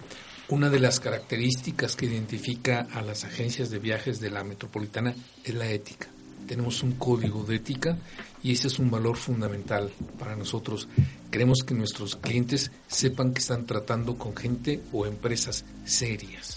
[0.48, 5.56] una de las características que identifica a las agencias de viajes de la metropolitana es
[5.56, 6.08] la ética.
[6.48, 7.98] Tenemos un código de ética
[8.44, 10.88] y ese es un valor fundamental para nosotros.
[11.32, 16.55] Queremos que nuestros clientes sepan que están tratando con gente o empresas serias.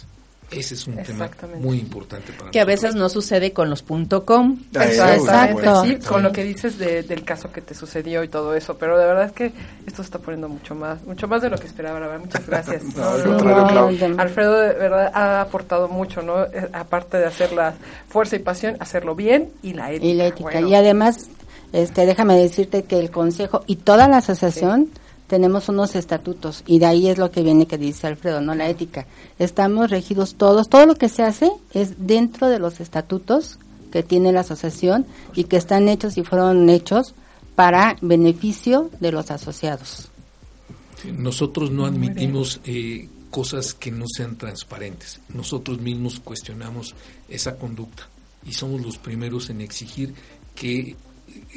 [0.51, 1.29] Ese es un tema
[1.61, 4.59] muy importante para Que a veces no sucede con los .com.
[4.77, 5.85] Ah, eso, Exactamente, Exacto.
[5.85, 8.97] sí, con lo que dices de- del caso que te sucedió y todo eso, pero
[8.99, 9.47] de verdad es que
[9.87, 12.47] esto se está poniendo mucho más, mucho más de lo que esperaba, la verdad, muchas
[12.47, 12.83] gracias.
[12.97, 16.45] No, no, no, Alfredo de verdad ha aportado mucho, ¿no?
[16.45, 17.75] Eh, Aparte de hacer la
[18.09, 20.07] fuerza y pasión, hacerlo bien y la ética.
[20.07, 20.51] y la ética.
[20.51, 21.29] Bueno, Y además,
[21.73, 24.89] este, déjame decirte que el consejo y toda la asociación
[25.29, 28.69] tenemos unos estatutos y de ahí es lo que viene que dice Alfredo, no la
[28.69, 29.07] ética.
[29.39, 33.59] Estamos regidos todos, todo lo que se hace es dentro de los estatutos
[33.93, 37.15] que tiene la asociación y que están hechos y fueron hechos
[37.55, 40.09] para beneficio de los asociados.
[41.13, 45.21] Nosotros no admitimos eh, cosas que no sean transparentes.
[45.33, 46.95] Nosotros mismos cuestionamos
[47.29, 48.09] esa conducta
[48.47, 50.15] y somos los primeros en exigir
[50.55, 50.97] que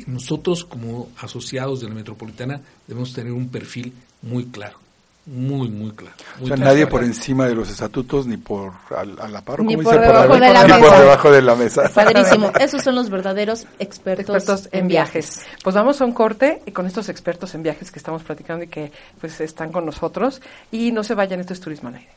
[0.07, 4.77] nosotros como asociados de la metropolitana debemos tener un perfil muy claro,
[5.25, 6.15] muy, muy claro.
[6.41, 9.75] O sea, nadie por encima de los estatutos ni por al- a, la par, Ni
[9.75, 10.99] como por dicen debajo la- de la ni por mesa.
[10.99, 11.89] debajo de la mesa.
[11.93, 12.51] Padrísimo.
[12.59, 15.41] Esos son los verdaderos expertos, expertos en viajes.
[15.63, 18.67] Pues vamos a un corte y con estos expertos en viajes que estamos platicando y
[18.67, 22.09] que pues están con nosotros y no se vayan, esto es Turismo al Aire.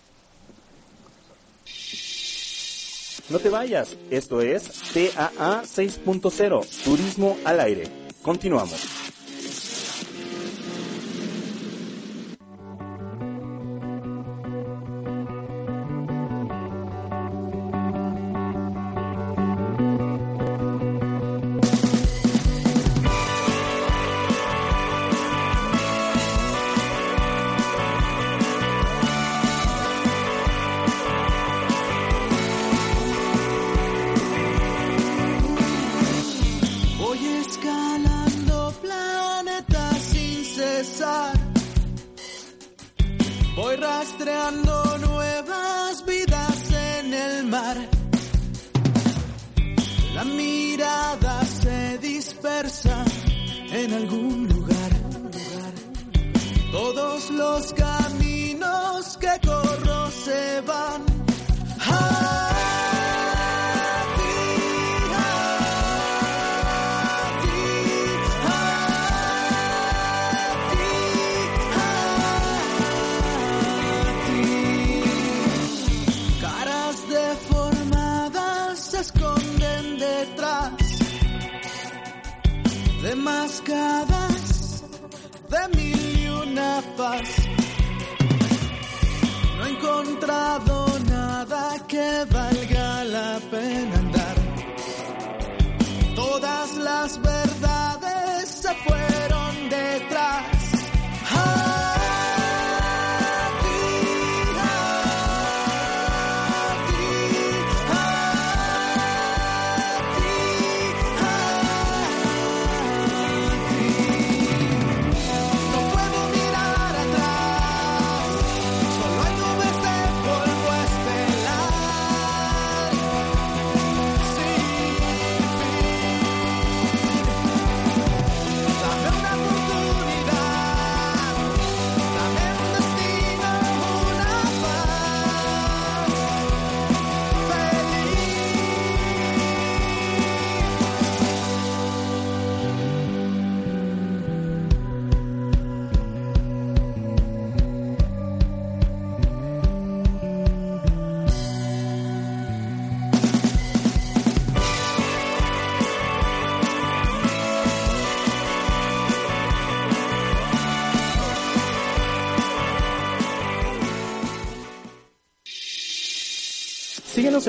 [3.31, 7.85] No te vayas, esto es TAA 6.0, Turismo al Aire.
[8.23, 9.14] Continuamos.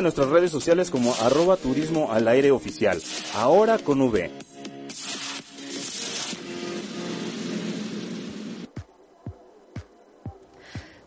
[0.05, 3.01] Nuestras redes sociales como arroba turismo al aire oficial.
[3.33, 4.31] Ahora con V.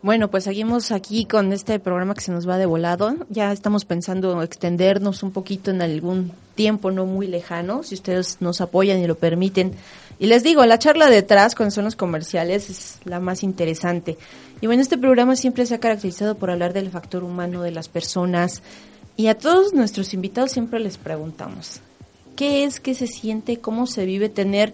[0.01, 3.15] Bueno, pues seguimos aquí con este programa que se nos va de volado.
[3.29, 8.61] Ya estamos pensando extendernos un poquito en algún tiempo no muy lejano, si ustedes nos
[8.61, 9.73] apoyan y lo permiten.
[10.17, 14.17] Y les digo, la charla detrás, cuando son los comerciales, es la más interesante.
[14.61, 17.87] Y bueno, este programa siempre se ha caracterizado por hablar del factor humano de las
[17.87, 18.61] personas.
[19.19, 21.81] Y a todos nuestros invitados siempre les preguntamos,
[22.37, 24.73] ¿qué es, qué se siente, cómo se vive tener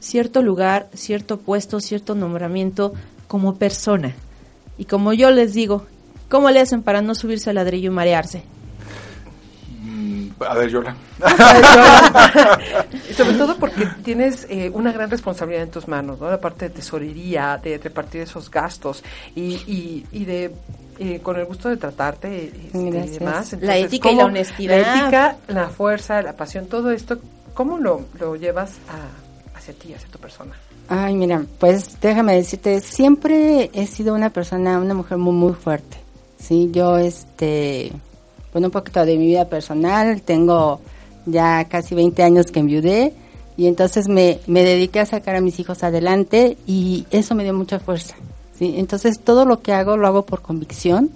[0.00, 2.94] cierto lugar, cierto puesto, cierto nombramiento
[3.28, 4.14] como persona?
[4.78, 5.84] Y como yo les digo,
[6.30, 8.44] ¿cómo le hacen para no subirse al ladrillo y marearse?
[9.82, 10.96] Mm, A ver, Yola.
[13.14, 16.30] Sobre todo porque tienes eh, una gran responsabilidad en tus manos, ¿no?
[16.30, 20.50] La parte de tesorería, de repartir esos gastos y, y, y de
[20.98, 23.56] eh, con el gusto de tratarte este, y demás.
[23.60, 24.80] La ética y la ¿cómo- honestidad.
[24.80, 27.18] La ética, la fuerza, la pasión, todo esto,
[27.54, 30.52] ¿cómo lo, lo llevas a, hacia ti, hacia tu persona?
[30.88, 35.96] Ay, mira, pues déjame decirte, siempre he sido una persona, una mujer muy, muy fuerte.
[36.38, 37.92] Sí, yo, este,
[38.52, 40.80] bueno, un poquito de mi vida personal, tengo
[41.24, 43.14] ya casi 20 años que enviudé
[43.56, 47.54] y entonces me, me dediqué a sacar a mis hijos adelante y eso me dio
[47.54, 48.14] mucha fuerza.
[48.60, 51.10] Entonces todo lo que hago lo hago por convicción,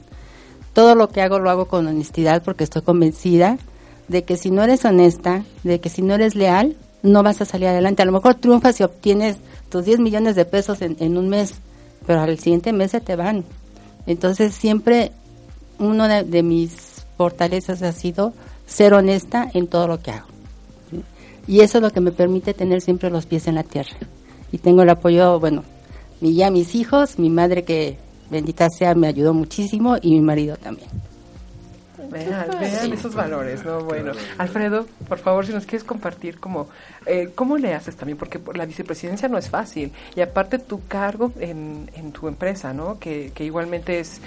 [0.73, 3.59] todo lo que hago lo hago con honestidad porque estoy convencida
[4.09, 7.45] de que si no eres honesta, de que si no eres leal, no vas a
[7.45, 8.03] salir adelante.
[8.03, 9.37] A lo mejor triunfas y obtienes
[9.69, 11.55] tus 10 millones de pesos en, en un mes,
[12.07, 13.45] pero al siguiente mes se te van.
[14.07, 15.13] Entonces siempre
[15.79, 18.33] una de, mis fortalezas ha sido
[18.67, 20.27] ser honesta en todo lo que hago.
[21.47, 23.97] Y eso es lo que me permite tener siempre los pies en la tierra.
[24.51, 25.65] Y tengo el apoyo, bueno,
[26.21, 27.99] mi, ya mis hijos, mi madre que
[28.31, 30.89] bendita sea me ayudó muchísimo y mi marido también.
[32.11, 33.81] Vean, vean esos valores, ¿no?
[33.81, 36.69] Bueno, Alfredo, por favor, si nos quieres compartir como,
[37.05, 38.17] eh, ¿cómo le haces también?
[38.17, 39.91] Porque por la vicepresidencia no es fácil.
[40.15, 42.99] Y aparte tu cargo en, en tu empresa, ¿no?
[42.99, 44.21] Que, que igualmente es,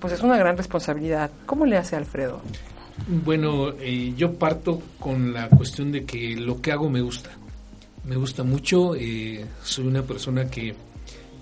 [0.00, 1.30] pues es una gran responsabilidad.
[1.44, 2.40] ¿Cómo le hace Alfredo?
[3.06, 7.30] Bueno, eh, yo parto con la cuestión de que lo que hago me gusta.
[8.04, 10.74] Me gusta mucho, eh, soy una persona que,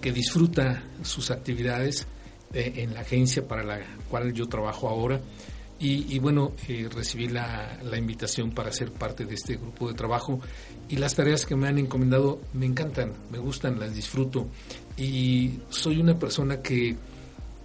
[0.05, 2.07] que disfruta sus actividades
[2.53, 5.19] eh, en la agencia para la cual yo trabajo ahora.
[5.81, 9.95] Y, y bueno, eh, recibí la, la invitación para ser parte de este grupo de
[9.95, 10.41] trabajo
[10.91, 14.47] y las tareas que me han encomendado me encantan, me gustan, las disfruto.
[14.99, 16.95] Y soy una persona que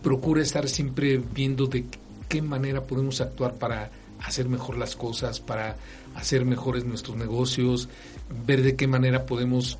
[0.02, 1.88] procura estar siempre viendo de
[2.30, 3.92] qué manera podemos actuar para
[4.24, 5.76] hacer mejor las cosas, para
[6.16, 7.90] hacer mejores nuestros negocios,
[8.46, 9.78] ver de qué manera podemos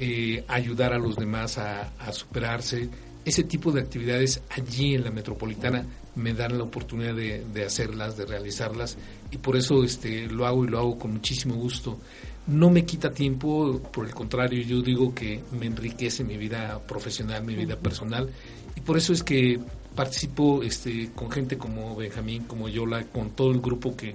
[0.00, 2.88] eh, ayudar a los demás a, a superarse.
[3.24, 5.84] Ese tipo de actividades allí en la metropolitana
[6.18, 8.96] me dan la oportunidad de, de hacerlas, de realizarlas
[9.30, 11.98] y por eso este, lo hago y lo hago con muchísimo gusto.
[12.46, 17.44] No me quita tiempo, por el contrario, yo digo que me enriquece mi vida profesional,
[17.44, 18.30] mi vida personal
[18.74, 19.60] y por eso es que
[19.94, 24.14] participo este, con gente como Benjamín, como Yola, con todo el grupo que,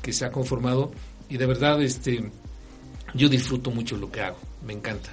[0.00, 0.92] que se ha conformado
[1.28, 2.30] y de verdad este,
[3.14, 5.10] yo disfruto mucho lo que hago, me encanta.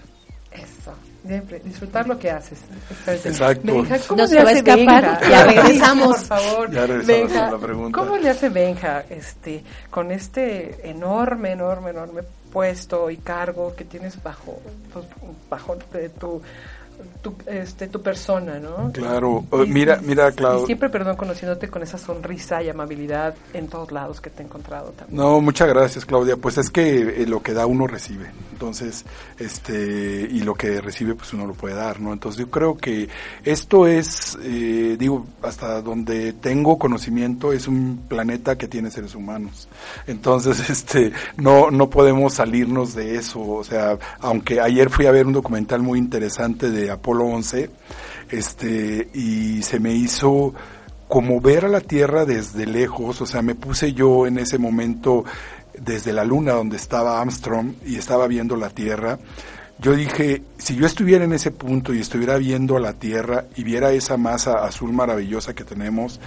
[0.51, 0.93] Eso.
[1.25, 2.59] Siempre, disfrutar lo que haces.
[3.07, 3.61] Exacto.
[3.65, 5.03] Benja, ¿cómo No le se va a hace escapar.
[5.03, 5.29] Benja?
[5.29, 6.17] Ya regresamos.
[6.17, 6.71] Por favor.
[6.71, 7.99] Ya regresamos Benja, a la pregunta.
[7.99, 12.21] ¿Cómo le hace Benja este, con este enorme, enorme, enorme
[12.51, 14.59] puesto y cargo que tienes bajo,
[14.91, 15.05] pues,
[15.49, 16.41] bajo de tu,
[17.21, 18.91] tu, este, tu persona, ¿no?
[18.91, 19.45] Claro.
[19.51, 20.63] Eh, mira, mira, Clau.
[20.63, 24.45] Y siempre, perdón, conociéndote con esa sonrisa y amabilidad en todos lados que te he
[24.45, 25.17] encontrado también.
[25.17, 26.37] No, muchas gracias, Claudia.
[26.37, 28.31] Pues es que eh, lo que da uno recibe.
[28.51, 29.05] Entonces,
[29.37, 32.13] este, y lo que recibe, pues uno lo puede dar, ¿no?
[32.13, 33.09] Entonces, yo creo que
[33.43, 39.67] esto es, eh, digo, hasta donde tengo conocimiento, es un planeta que tiene seres humanos.
[40.07, 43.41] Entonces, este, no, no podemos salirnos de eso.
[43.41, 47.69] O sea, aunque ayer fui a ver un documental muy interesante de Apolo 11,
[48.29, 50.53] este, y se me hizo,
[51.07, 55.25] como ver a la Tierra desde lejos, o sea, me puse yo en ese momento
[55.77, 59.19] desde la luna donde estaba Armstrong y estaba viendo la Tierra,
[59.81, 63.63] yo dije, si yo estuviera en ese punto y estuviera viendo a la Tierra y
[63.63, 66.19] viera esa masa azul maravillosa que tenemos,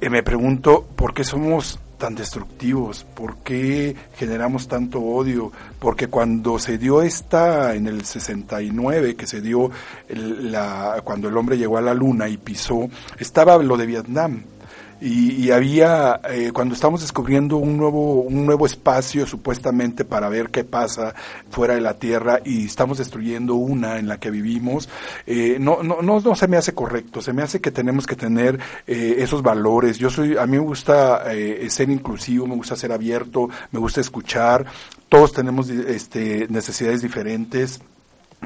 [0.00, 6.58] eh, me pregunto por qué somos tan destructivos, por qué generamos tanto odio, porque cuando
[6.58, 9.70] se dio esta en el 69 que se dio
[10.08, 12.88] el- la cuando el hombre llegó a la luna y pisó,
[13.20, 14.42] estaba lo de Vietnam
[15.02, 20.50] y, y había, eh, cuando estamos descubriendo un nuevo, un nuevo espacio supuestamente para ver
[20.50, 21.12] qué pasa
[21.50, 24.88] fuera de la Tierra y estamos destruyendo una en la que vivimos,
[25.26, 28.14] eh, no, no, no, no se me hace correcto, se me hace que tenemos que
[28.14, 29.98] tener eh, esos valores.
[29.98, 34.00] Yo soy, a mí me gusta eh, ser inclusivo, me gusta ser abierto, me gusta
[34.00, 34.64] escuchar,
[35.08, 37.80] todos tenemos este, necesidades diferentes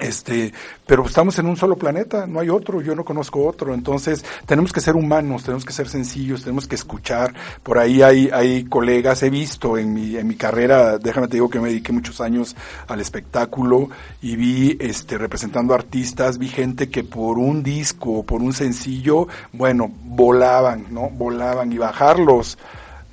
[0.01, 0.53] este,
[0.87, 4.73] pero estamos en un solo planeta, no hay otro, yo no conozco otro, entonces tenemos
[4.73, 7.35] que ser humanos, tenemos que ser sencillos, tenemos que escuchar.
[7.63, 11.51] Por ahí hay, hay colegas, he visto en mi, en mi carrera, déjame te digo
[11.51, 12.57] que me dediqué muchos años
[12.89, 13.89] al espectáculo
[14.23, 19.91] y vi, este, representando artistas, vi gente que por un disco, por un sencillo, bueno,
[20.05, 21.11] volaban, ¿no?
[21.11, 22.59] Volaban y bajarlos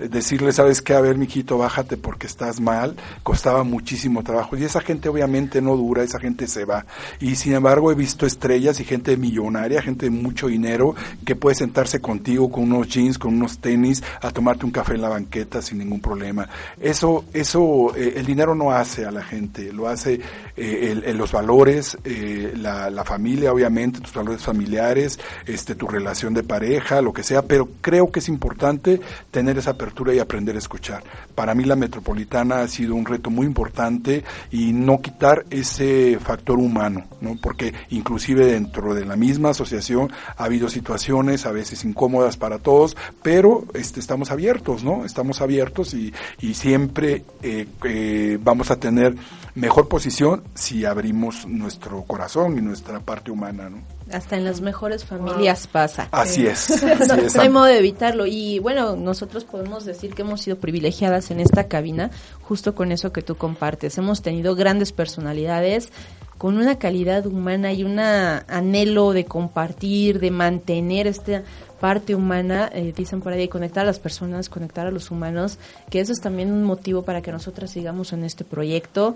[0.10, 4.58] decirle, sabes qué, a ver, mijito, bájate porque estás mal, costaba muchísimo trabajo.
[4.58, 6.86] Y esa gente obviamente no dura, esa gente se va.
[7.20, 10.96] Y sin embargo he visto estrellas y gente millonaria, gente de mucho dinero,
[11.26, 15.02] que puede sentarse contigo con unos jeans, con unos tenis, a tomarte un café en
[15.02, 16.48] la banqueta sin ningún problema.
[16.80, 20.20] Eso, eso, eh, el dinero no hace a la gente, lo hace
[20.56, 27.02] eh, los valores, eh, la, familia, obviamente, tus valores familiares, este, tu relación de pareja,
[27.02, 29.02] lo que sea, pero creo que es importante
[29.32, 29.78] tener esa
[30.14, 31.04] y aprender a escuchar.
[31.36, 36.58] Para mí la metropolitana ha sido un reto muy importante y no quitar ese factor
[36.58, 37.38] humano, ¿no?
[37.42, 42.98] Porque inclusive dentro de la misma asociación ha habido situaciones a veces incómodas para todos,
[43.22, 45.06] pero este, estamos abiertos, ¿no?
[45.06, 49.16] Estamos abiertos y, y siempre eh, eh, vamos a tener
[49.56, 53.78] mejor posición si abrimos nuestro corazón y nuestra parte humana, ¿no?
[54.12, 56.10] Hasta en las mejores familias pasa.
[56.12, 56.84] Así es.
[56.84, 57.36] no, así es.
[57.36, 58.26] no hay modo de evitarlo.
[58.26, 63.14] Y bueno, nosotros podemos decir que hemos sido privilegiadas en esta cabina justo con eso
[63.14, 63.98] que tú compartes.
[63.98, 65.90] Hemos tenido grandes personalidades
[66.38, 71.44] con una calidad humana y un anhelo de compartir, de mantener esta
[71.80, 75.58] parte humana, eh, dicen por ahí, conectar a las personas, conectar a los humanos,
[75.90, 79.16] que eso es también un motivo para que nosotras sigamos en este proyecto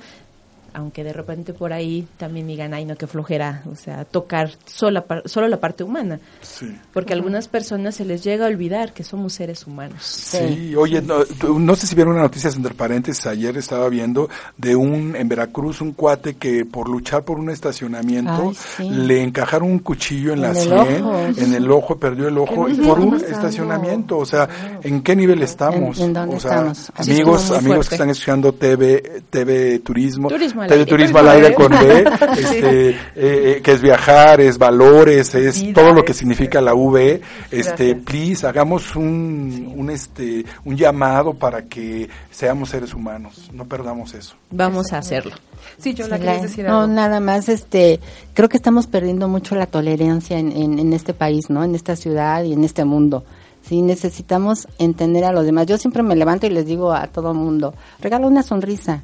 [0.77, 5.03] aunque de repente por ahí también digan, ay, no, que flojera, o sea, tocar sola,
[5.25, 6.19] solo la parte humana.
[6.41, 6.71] Sí.
[6.93, 10.03] Porque a algunas personas se les llega a olvidar que somos seres humanos.
[10.03, 10.75] Sí, sí.
[10.75, 11.21] oye, no,
[11.57, 15.81] no, sé si vieron una noticia entre paréntesis, ayer estaba viendo de un, en Veracruz,
[15.81, 18.87] un cuate que por luchar por un estacionamiento, ay, sí.
[18.87, 21.03] le encajaron un cuchillo en, en la sien,
[21.37, 24.47] en el ojo, perdió el ojo, y por un estacionamiento, o sea,
[24.83, 25.97] ¿en qué nivel estamos?
[25.97, 26.91] ¿En, en dónde o sea, estamos?
[26.97, 30.89] amigos, amigos que están escuchando TV, TV Turismo, Turismo al TV aire.
[30.89, 32.03] Turismo al aire con B,
[32.37, 37.85] este, eh, que es viajar, es valores, es todo lo que significa la V, este,
[37.93, 38.05] Gracias.
[38.05, 44.35] please, hagamos un, un, este, un llamado para que seamos seres humanos, no perdamos eso.
[44.51, 45.33] Vamos a hacerlo.
[45.77, 46.93] Sí, yo Sí, la querías decir no, algo.
[46.93, 47.99] nada más, este,
[48.33, 51.63] creo que estamos perdiendo mucho la tolerancia en, en, en este país, ¿no?
[51.63, 53.23] En esta ciudad y en este mundo.
[53.67, 55.65] Sí, necesitamos entender a los demás.
[55.65, 59.03] Yo siempre me levanto y les digo a todo mundo, regala una sonrisa,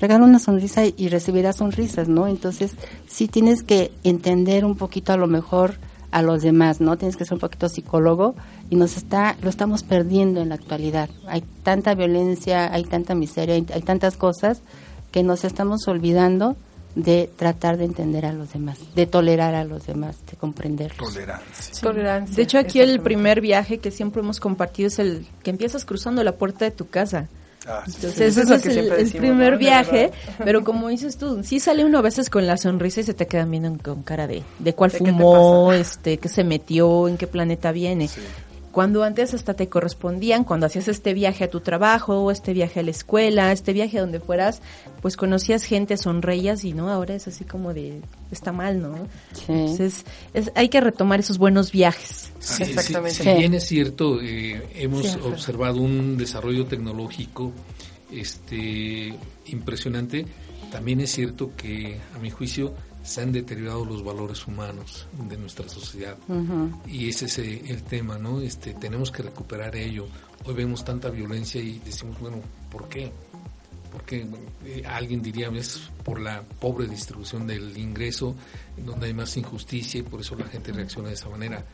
[0.00, 2.26] regala una sonrisa y recibirás sonrisas, ¿no?
[2.26, 2.72] Entonces,
[3.06, 5.76] sí tienes que entender un poquito a lo mejor
[6.10, 6.96] a los demás, ¿no?
[6.96, 8.36] Tienes que ser un poquito psicólogo
[8.70, 11.10] y nos está, lo estamos perdiendo en la actualidad.
[11.26, 14.62] Hay tanta violencia, hay tanta miseria, hay, hay tantas cosas
[15.10, 16.56] que nos estamos olvidando
[16.94, 21.12] de tratar de entender a los demás, de tolerar a los demás, de comprenderlos.
[21.12, 21.80] Tolerancia.
[21.80, 22.36] Tolerancia.
[22.36, 26.22] De hecho, aquí el primer viaje que siempre hemos compartido es el que empiezas cruzando
[26.22, 27.28] la puerta de tu casa.
[27.66, 27.92] Ah, sí.
[27.96, 30.10] Entonces, Sí, eso es lo ese que es el, primer viaje,
[30.44, 33.26] pero como dices tú, sí sale uno a veces con la sonrisa y se te
[33.26, 37.08] quedan viendo con cara de, de cuál ¿De qué te fumó, este, qué se metió,
[37.08, 38.08] en qué planeta viene.
[38.08, 38.20] Sí.
[38.74, 42.82] Cuando antes hasta te correspondían, cuando hacías este viaje a tu trabajo, este viaje a
[42.82, 44.62] la escuela, este viaje a donde fueras,
[45.00, 48.00] pues conocías gente, sonreías y no, ahora es así como de,
[48.34, 49.08] está mal, ¿no?
[49.32, 49.44] Sí.
[49.48, 50.04] Entonces,
[50.34, 52.30] es, hay que retomar esos buenos viajes.
[52.40, 53.14] Sí, Exactamente.
[53.18, 53.34] Si, Sí.
[53.38, 57.52] bien es cierto, eh, hemos Sí, observado un desarrollo tecnológico
[58.12, 59.14] este,
[59.46, 60.26] impresionante,
[60.70, 65.68] también es cierto que, a mi juicio, se han deteriorado los valores humanos de nuestra
[65.68, 66.16] sociedad.
[66.86, 68.40] Y ese es eh, el tema, ¿no?
[68.40, 70.06] Este, tenemos que recuperar ello.
[70.46, 72.38] Hoy vemos tanta violencia y decimos, bueno,
[72.70, 73.12] ¿por qué?
[73.94, 74.26] Porque
[74.66, 78.34] eh, alguien diría es por la pobre distribución del ingreso,
[78.76, 81.64] en donde hay más injusticia y por eso la gente reacciona de esa manera.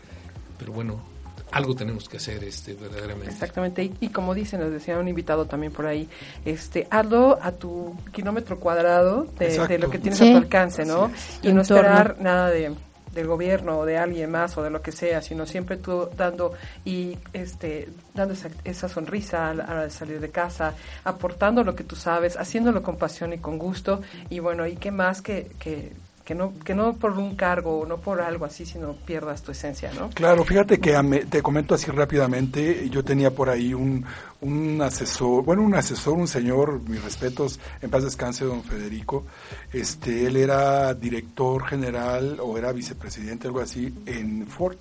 [0.58, 1.02] Pero bueno,
[1.50, 3.30] algo tenemos que hacer este verdaderamente.
[3.32, 6.08] Exactamente, y, y como dicen, nos decía un invitado también por ahí,
[6.44, 10.28] este, hazlo a tu kilómetro cuadrado de, lo que tienes Sí.
[10.28, 11.10] a tu alcance, ¿no?
[11.42, 12.74] Y no esperar nada de
[13.12, 16.52] del gobierno o de alguien más o de lo que sea, sino siempre tú dando
[16.84, 21.64] y este dando esa, esa sonrisa a la a la de salir de casa, aportando
[21.64, 24.00] lo que tú sabes, haciéndolo con pasión y con gusto.
[24.28, 25.92] Y bueno, y qué más que, que
[26.30, 29.92] que no, que no por un cargo, no por algo así, sino pierdas tu esencia,
[29.92, 30.10] ¿no?
[30.10, 30.92] Claro, fíjate que
[31.28, 34.04] te comento así rápidamente, yo tenía por ahí un,
[34.40, 39.24] un asesor, bueno, un asesor, un señor, mis respetos, en paz descanse, don Federico,
[39.72, 44.76] este, él era director general o era vicepresidente, algo así, en Ford,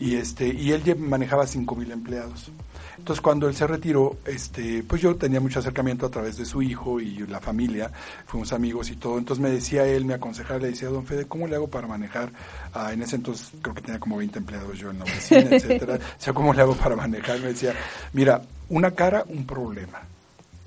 [0.00, 2.50] y este, y él manejaba cinco mil empleados.
[2.98, 6.62] Entonces cuando él se retiró, este, pues yo tenía mucho acercamiento a través de su
[6.62, 7.90] hijo y la familia,
[8.26, 9.18] fuimos amigos y todo.
[9.18, 12.32] Entonces me decía él, me aconsejaba, le decía, don Fede, ¿cómo le hago para manejar?
[12.72, 15.96] Ah, en ese entonces creo que tenía como 20 empleados yo en la oficina, etcétera.
[15.96, 17.40] O sea, ¿cómo le hago para manejar?
[17.40, 17.74] Me decía,
[18.12, 20.00] mira, una cara, un problema.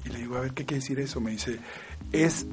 [0.05, 1.19] Y le digo, a ver, ¿qué quiere decir eso?
[1.19, 1.59] Me dice,
[2.11, 2.45] es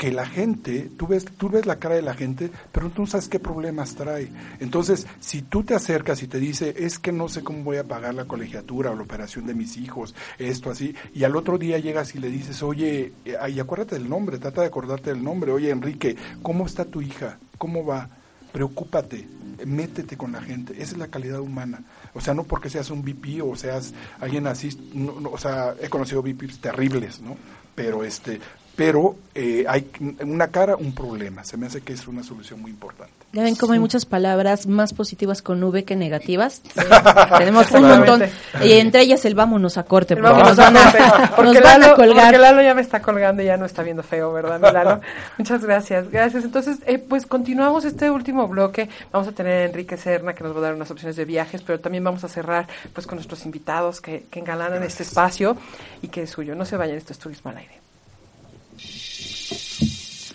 [0.00, 3.06] que la gente, tú ves, tú ves la cara de la gente, pero tú no
[3.06, 4.30] sabes qué problemas trae.
[4.58, 7.84] Entonces, si tú te acercas y te dice, es que no sé cómo voy a
[7.84, 11.78] pagar la colegiatura o la operación de mis hijos, esto así, y al otro día
[11.78, 15.52] llegas y le dices, oye, eh, ay, acuérdate del nombre, trata de acordarte del nombre,
[15.52, 17.38] oye, Enrique, ¿cómo está tu hija?
[17.58, 18.08] ¿Cómo va?
[18.52, 19.28] Preocúpate,
[19.66, 21.82] métete con la gente, esa es la calidad humana.
[22.14, 25.74] O sea, no porque seas un VP o seas alguien así, no, no, o sea,
[25.78, 27.36] he conocido VPs terribles, ¿no?
[27.74, 28.40] Pero este,
[28.80, 29.90] pero eh, hay
[30.22, 31.44] una cara, un problema.
[31.44, 33.12] Se me hace que es una solución muy importante.
[33.34, 36.62] Ya ven cómo hay muchas palabras más positivas con V que negativas.
[37.38, 38.22] Tenemos un montón.
[38.64, 41.60] Y entre ellas el vámonos a corte, El porque vámonos nos van a nos porque
[41.60, 42.24] van a Lalo- colgar.
[42.28, 45.02] Porque Lalo ya me está colgando y ya no está viendo feo, ¿verdad, mi Lalo?
[45.36, 46.42] Muchas gracias, gracias.
[46.42, 48.88] Entonces, eh, pues continuamos este último bloque.
[49.12, 51.60] Vamos a tener a Enrique Serna que nos va a dar unas opciones de viajes,
[51.60, 55.58] pero también vamos a cerrar pues con nuestros invitados que, que engalanan este espacio
[56.00, 56.54] y que es suyo.
[56.54, 57.79] No se vayan, esto es Turismo al Aire.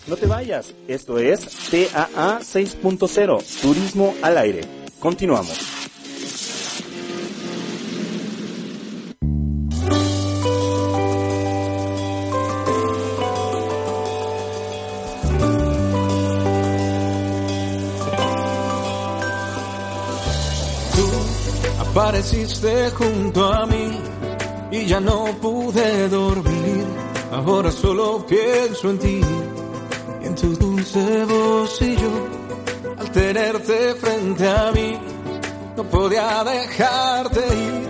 [0.07, 1.41] No te vayas, esto es
[1.71, 4.61] TAA 6.0, Turismo al Aire.
[4.99, 5.57] Continuamos.
[20.95, 23.99] Tú apareciste junto a mí
[24.69, 26.85] y ya no pude dormir.
[27.31, 29.21] Ahora solo pienso en ti
[30.35, 32.11] tu dulce voz y yo.
[32.97, 34.97] Al tenerte frente a mí,
[35.77, 37.87] no podía dejarte ir.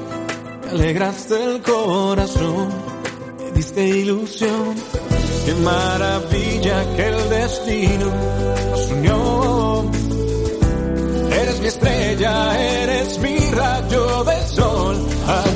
[0.64, 2.70] Me alegraste el corazón,
[3.40, 4.76] me diste ilusión.
[5.46, 8.08] Qué maravilla que el destino
[8.72, 9.92] nos unió.
[11.32, 15.08] Eres mi estrella, eres mi rayo de sol.
[15.28, 15.56] Hay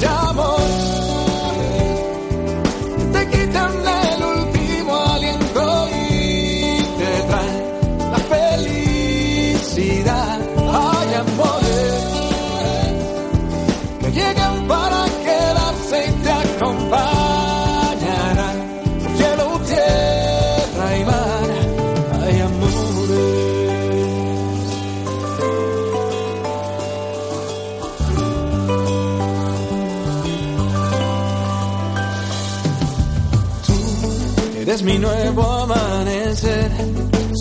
[34.90, 36.72] mi nuevo amanecer.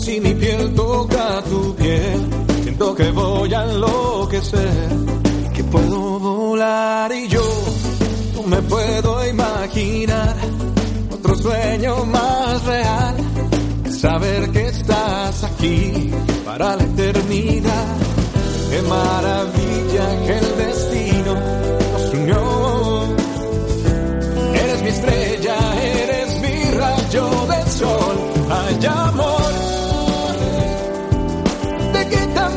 [0.03, 2.19] Si mi piel toca tu piel,
[2.63, 4.89] siento que voy a enloquecer.
[5.55, 7.47] Que puedo volar y yo
[8.35, 10.35] no me puedo imaginar
[11.11, 13.15] otro sueño más real.
[13.99, 16.11] Saber que estás aquí
[16.45, 17.87] para la eternidad.
[18.69, 19.58] Qué maravilla
[32.09, 32.48] Te quitan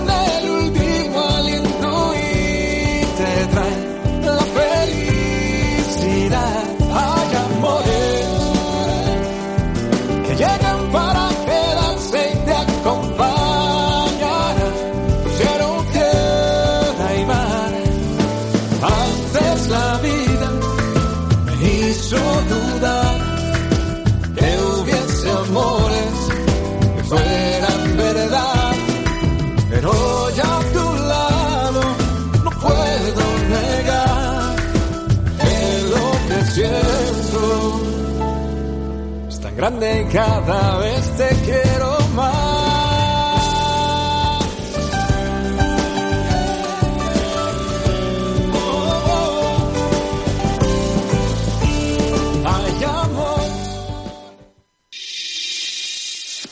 [39.62, 42.62] grande y cada vez te quiero más.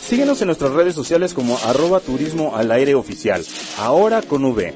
[0.08, 3.44] Síguenos en nuestras redes sociales como arroba turismo al aire oficial.
[3.78, 4.72] Ahora con V.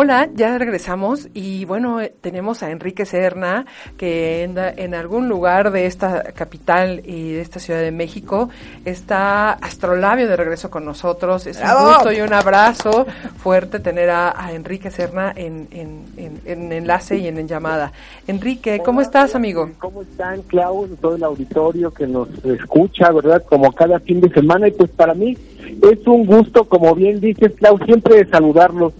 [0.00, 5.72] Hola, ya regresamos y bueno, eh, tenemos a Enrique Serna que en, en, algún lugar
[5.72, 8.48] de esta capital y de esta Ciudad de México
[8.84, 11.48] está Astrolabio de regreso con nosotros.
[11.48, 16.04] Es un gusto y un abrazo fuerte tener a, a Enrique Serna en, en,
[16.46, 17.90] en, enlace y en, llamada.
[18.28, 19.68] Enrique, ¿cómo estás, amigo?
[19.80, 23.42] ¿Cómo están, Clau, todo el auditorio que nos escucha, verdad?
[23.48, 25.36] Como cada fin de semana y pues para mí
[25.82, 28.92] es un gusto, como bien dices, Clau, siempre saludarlos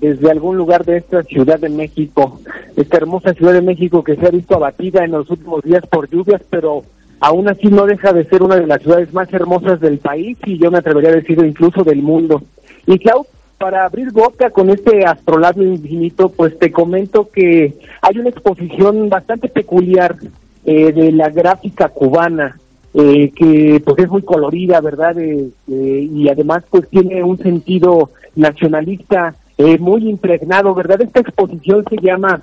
[0.00, 2.40] desde algún lugar de esta Ciudad de México,
[2.76, 6.08] esta hermosa Ciudad de México que se ha visto abatida en los últimos días por
[6.10, 6.82] lluvias, pero
[7.20, 10.58] aún así no deja de ser una de las ciudades más hermosas del país y
[10.58, 12.42] yo me atrevería a decir incluso del mundo.
[12.86, 13.26] Y Clau,
[13.58, 19.48] para abrir boca con este astrolabio infinito, pues te comento que hay una exposición bastante
[19.48, 20.16] peculiar
[20.64, 22.58] eh, de la gráfica cubana,
[22.92, 25.18] eh, que pues es muy colorida, ¿verdad?
[25.18, 31.02] Eh, y además pues tiene un sentido nacionalista muy impregnado, ¿verdad?
[31.02, 32.42] Esta exposición se llama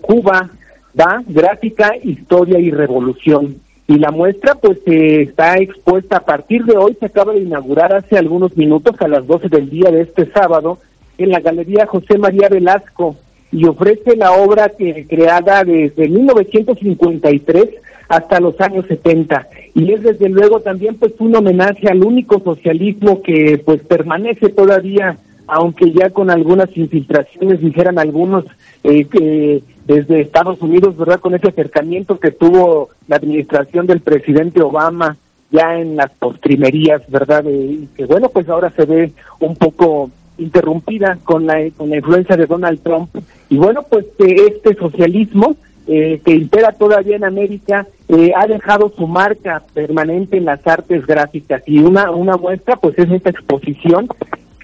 [0.00, 0.50] Cuba,
[0.94, 3.56] da gráfica, historia y revolución.
[3.86, 8.16] Y la muestra pues está expuesta a partir de hoy, se acaba de inaugurar hace
[8.16, 10.78] algunos minutos a las 12 del día de este sábado
[11.18, 13.16] en la Galería José María Velasco
[13.52, 17.68] y ofrece la obra que creada desde 1953
[18.08, 23.22] hasta los años 70 y es desde luego también pues un homenaje al único socialismo
[23.22, 28.44] que pues permanece todavía aunque ya con algunas infiltraciones dijeran algunos
[28.82, 34.62] eh, que desde Estados Unidos verdad con ese acercamiento que tuvo la administración del presidente
[34.62, 35.16] Obama
[35.50, 41.18] ya en las postrimerías verdad y que bueno pues ahora se ve un poco interrumpida
[41.22, 43.10] con la con la influencia de Donald Trump.
[43.48, 49.06] Y bueno pues este socialismo eh, que impera todavía en América, eh, ha dejado su
[49.06, 51.62] marca permanente en las artes gráficas.
[51.66, 54.08] Y una, una muestra pues es esta exposición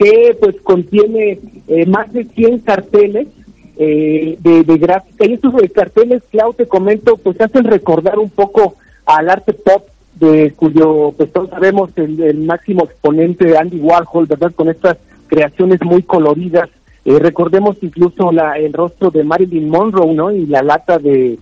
[0.00, 1.38] que pues contiene
[1.68, 3.28] eh, más de 100 carteles
[3.76, 8.74] de, de, gráfica y estos carteles, Clau, te comento, pues hacen recordar un poco
[9.06, 9.86] al arte pop
[10.16, 14.52] de cuyo pues todos sabemos el, el máximo exponente Andy Warhol, ¿verdad?
[14.54, 14.98] Con estas
[15.28, 16.68] creaciones muy coloridas
[17.04, 20.32] eh, recordemos incluso la, el rostro de Marilyn Monroe, ¿no?
[20.32, 21.38] Y la lata de,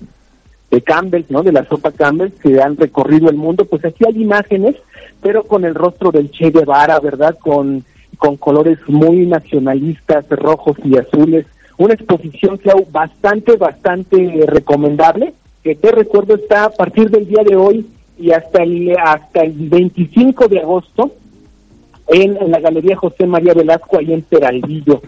[0.70, 1.42] de Campbell, ¿no?
[1.42, 3.64] De la sopa Campbell que han recorrido el mundo.
[3.64, 4.76] Pues aquí hay imágenes,
[5.20, 7.36] pero con el rostro del Che Guevara, ¿verdad?
[7.40, 7.84] Con,
[8.19, 11.47] con colores muy nacionalistas, rojos y azules.
[11.79, 17.57] Una exposición que bastante, bastante recomendable, que te recuerdo está a partir del día de
[17.57, 17.87] hoy
[18.19, 21.12] y hasta el, hasta el 25 de agosto
[22.09, 25.01] en, la Galería José María Velasco, ahí en Peralvillo.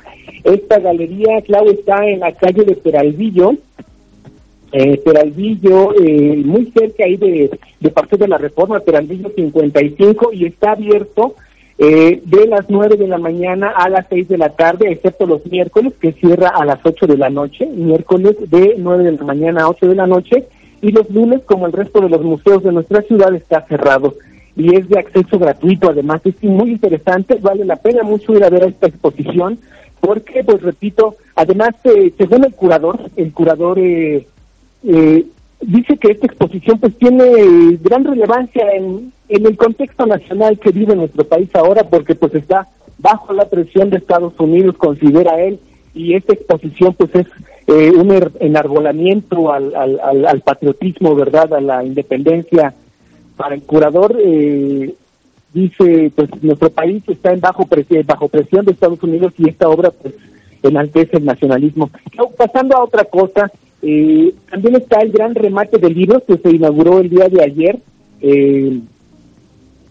[0.44, 3.54] Esta galería, clave está en la calle de Peralvillo,
[4.72, 7.50] eh, Peralvillo, eh, muy cerca ahí de,
[7.80, 11.34] de Paseo de la Reforma, Peralvillo 55, y está abierto
[11.82, 15.46] eh, de las 9 de la mañana a las 6 de la tarde, excepto los
[15.46, 19.62] miércoles, que cierra a las 8 de la noche, miércoles de 9 de la mañana
[19.62, 20.44] a 8 de la noche,
[20.82, 24.14] y los lunes, como el resto de los museos de nuestra ciudad, está cerrado
[24.56, 25.88] y es de acceso gratuito.
[25.88, 29.58] Además, es muy interesante, vale la pena mucho ir a ver esta exposición,
[30.00, 34.26] porque, pues repito, además, eh, según el curador, el curador eh,
[34.84, 35.24] eh,
[35.60, 40.96] dice que esta exposición pues tiene gran relevancia en, en el contexto nacional que vive
[40.96, 45.58] nuestro país ahora, porque pues está bajo la presión de Estados Unidos, considera él,
[45.94, 47.26] y esta exposición pues es
[47.66, 52.74] un er, enarbolamiento al, al, al patriotismo, ¿verdad?, a la independencia
[53.40, 54.94] para el curador eh,
[55.54, 59.68] dice pues nuestro país está en bajo presión, bajo presión de Estados Unidos y esta
[59.70, 60.14] obra pues
[60.68, 61.90] enaltece el nacionalismo.
[62.36, 63.50] Pasando a otra cosa,
[63.82, 67.78] eh, también está el gran remate de libros que se inauguró el día de ayer
[68.20, 68.78] eh,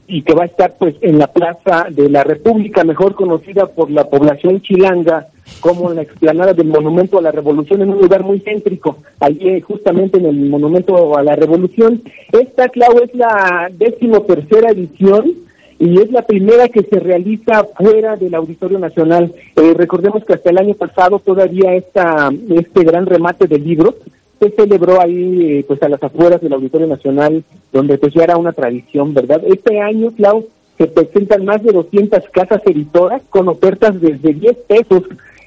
[0.08, 3.90] y que va a estar pues en la Plaza de la República, mejor conocida por
[3.92, 5.28] la población chilanga
[5.60, 10.18] como la explanada del Monumento a la Revolución, en un lugar muy céntrico, allí justamente
[10.18, 12.02] en el Monumento a la Revolución.
[12.32, 15.49] Esta, Clau, es la décimo tercera edición
[15.80, 19.34] y es la primera que se realiza fuera del Auditorio Nacional.
[19.56, 23.96] Eh, recordemos que hasta el año pasado todavía esta, este gran remate de libros
[24.40, 28.38] se celebró ahí eh, pues a las afueras del Auditorio Nacional, donde pues ya era
[28.38, 29.42] una tradición, ¿verdad?
[29.46, 35.04] Este año, Clau, se presentan más de 200 casas editoras con ofertas desde 10 pesos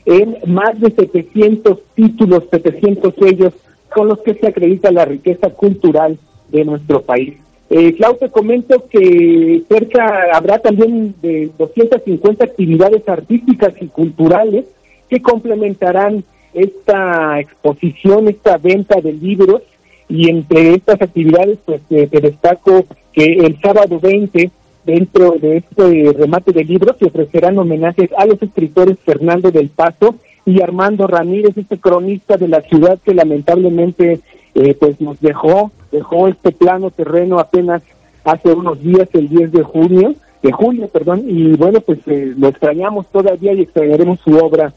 [0.07, 3.53] en más de 700 títulos, 700 sellos
[3.95, 6.19] con los que se acredita la riqueza cultural
[6.51, 7.42] de nuestro país.
[7.75, 14.67] Eh, Clau, te comento que cerca habrá también de 250 actividades artísticas y culturales
[15.09, 19.63] que complementarán esta exposición, esta venta de libros.
[20.07, 24.51] Y entre estas actividades pues te destaco que el sábado 20
[24.85, 30.17] dentro de este remate de libros se ofrecerán homenajes a los escritores Fernando del Paso
[30.45, 34.21] y Armando Ramírez, este cronista de la ciudad que lamentablemente
[34.55, 37.83] eh, pues nos dejó, dejó este plano terreno apenas
[38.25, 42.49] hace unos días, el 10 de junio, de julio, perdón, y bueno, pues eh, lo
[42.49, 44.73] extrañamos todavía y extrañaremos su obra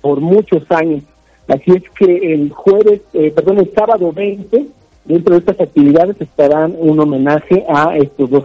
[0.00, 1.02] por muchos años.
[1.48, 4.66] Así es que el jueves, eh, perdón, el sábado 20,
[5.04, 8.44] dentro de estas actividades estarán un homenaje a estos dos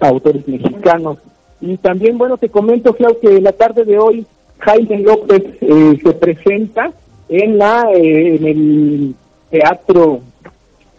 [0.00, 1.18] autores mexicanos.
[1.60, 4.26] Y también, bueno, te comento, Clau, que la tarde de hoy
[4.58, 6.92] Jaime López eh, se presenta
[7.28, 9.14] en la eh, en el
[9.50, 10.20] teatro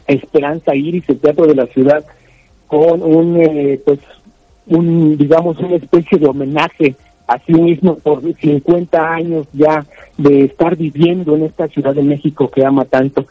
[0.07, 2.05] Esperanza Iris, el teatro de la ciudad,
[2.67, 3.99] con un eh, pues
[4.67, 6.95] un digamos una especie de homenaje
[7.27, 9.85] a sí mismo por 50 años ya
[10.17, 13.25] de estar viviendo en esta Ciudad de México que ama tanto.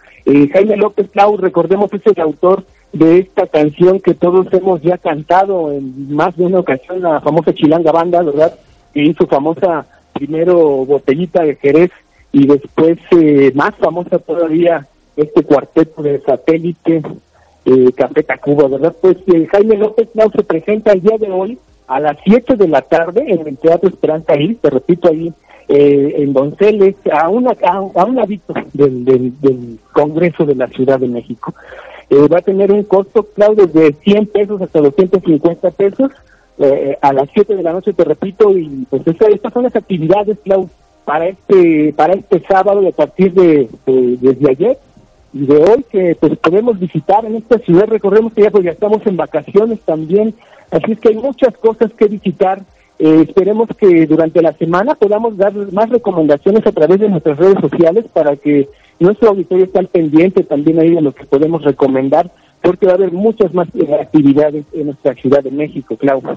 [0.52, 5.72] Jaime López Clau, recordemos es el autor de esta canción que todos hemos ya cantado
[5.72, 8.58] en más de una ocasión, la famosa Chilanga Banda, ¿verdad?
[8.92, 11.90] Que hizo famosa primero Botellita de Jerez
[12.32, 14.86] y después eh, más famosa todavía
[15.16, 17.02] este cuarteto de satélite
[17.64, 18.94] eh, Café Tacuba, ¿verdad?
[19.00, 21.58] Pues eh, Jaime López Nau se presenta el día de hoy
[21.88, 25.32] a las 7 de la tarde en el Teatro Esperanza Ahí, te repito ahí,
[25.68, 31.08] eh, en Donceles, a, una, a, un ladito del, del, Congreso de la Ciudad de
[31.08, 31.54] México.
[32.10, 36.12] Eh, va a tener un costo, Claudio, de 100 pesos hasta 250 pesos
[36.58, 40.38] eh, a las 7 de la noche, te repito, y pues estas son las actividades,
[40.44, 40.68] Clau,
[41.04, 44.78] para este, para este sábado y a partir de, desde ayer
[45.40, 49.06] de hoy que pues podemos visitar en esta ciudad, recordemos que ya pues ya estamos
[49.06, 50.34] en vacaciones también,
[50.70, 52.62] así es que hay muchas cosas que visitar,
[52.98, 57.60] eh, esperemos que durante la semana podamos dar más recomendaciones a través de nuestras redes
[57.60, 58.68] sociales para que
[58.98, 62.30] nuestro auditorio esté al pendiente también ahí de lo que podemos recomendar
[62.62, 66.36] porque va a haber muchas más eh, actividades en nuestra Ciudad de México, Claudia.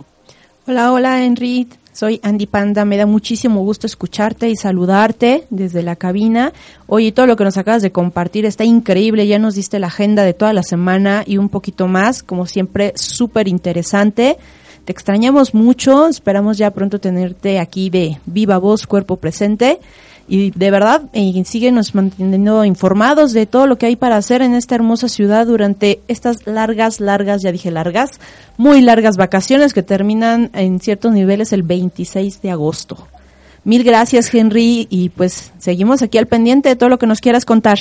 [0.67, 1.67] Hola, hola, Henry.
[1.99, 2.85] Soy Andy Panda.
[2.85, 6.53] Me da muchísimo gusto escucharte y saludarte desde la cabina.
[6.87, 9.27] Oye, todo lo que nos acabas de compartir está increíble.
[9.27, 12.23] Ya nos diste la agenda de toda la semana y un poquito más.
[12.23, 14.37] Como siempre, súper interesante.
[14.85, 16.07] Te extrañamos mucho.
[16.07, 19.81] Esperamos ya pronto tenerte aquí de viva voz, cuerpo presente
[20.29, 24.53] y de verdad eh, síguenos manteniendo informados de todo lo que hay para hacer en
[24.53, 28.21] esta hermosa ciudad durante estas largas, largas, ya dije largas,
[28.57, 33.07] muy largas vacaciones que terminan en ciertos niveles el 26 de agosto.
[33.63, 37.43] Mil gracias Henry y pues seguimos aquí al pendiente de todo lo que nos quieras
[37.43, 37.79] contar.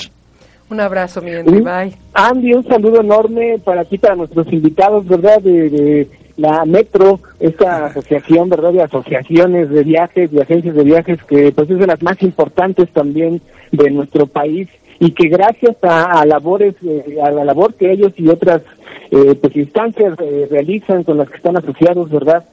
[0.70, 1.96] Un abrazo, mi Henry, bye.
[2.12, 5.40] Andy, un saludo enorme para ti, para nuestros invitados, ¿verdad?
[5.40, 6.06] de
[6.38, 11.68] la Metro, esta asociación, ¿verdad?, de asociaciones de viajes, de agencias de viajes, que pues
[11.68, 14.68] es de las más importantes también de nuestro país
[15.00, 18.62] y que gracias a, labores, eh, a la labor que ellos y otras
[19.10, 22.44] eh, pues instancias eh, realizan con las que están asociados, ¿verdad?,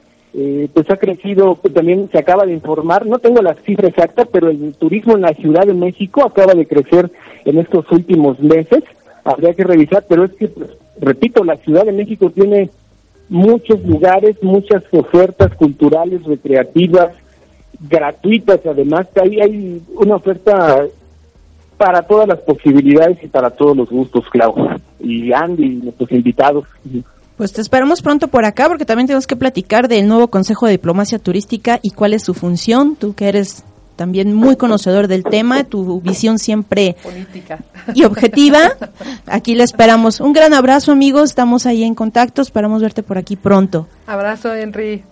[0.74, 4.50] pues ha crecido, pues, también se acaba de informar, no tengo la cifra exacta, pero
[4.50, 7.10] el turismo en la Ciudad de México acaba de crecer
[7.46, 8.84] en estos últimos meses,
[9.24, 12.68] habría que revisar, pero es que, pues, repito, la Ciudad de México tiene
[13.28, 17.14] muchos lugares, muchas ofertas culturales, recreativas,
[17.80, 20.86] gratuitas además, ahí hay una oferta
[21.76, 24.54] para todas las posibilidades y para todos los gustos, Clau.
[24.98, 26.64] Y Andy, nuestros invitados.
[27.36, 30.72] Pues te esperamos pronto por acá porque también tenemos que platicar del nuevo Consejo de
[30.72, 32.96] Diplomacia Turística y cuál es su función.
[32.96, 33.62] Tú que eres
[33.96, 37.60] también muy conocedor del tema, tu visión siempre política
[37.94, 38.72] y objetiva.
[39.26, 40.20] Aquí le esperamos.
[40.20, 41.30] Un gran abrazo, amigos.
[41.30, 42.42] Estamos ahí en contacto.
[42.42, 43.88] Esperamos verte por aquí pronto.
[44.06, 45.02] Abrazo, Henry.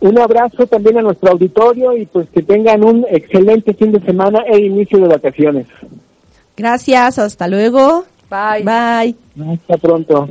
[0.00, 4.40] Un abrazo también a nuestro auditorio y pues que tengan un excelente fin de semana
[4.48, 5.66] e inicio de vacaciones.
[6.56, 8.04] Gracias, hasta luego.
[8.28, 8.64] Bye.
[8.64, 9.16] Bye.
[9.54, 10.28] Hasta pronto.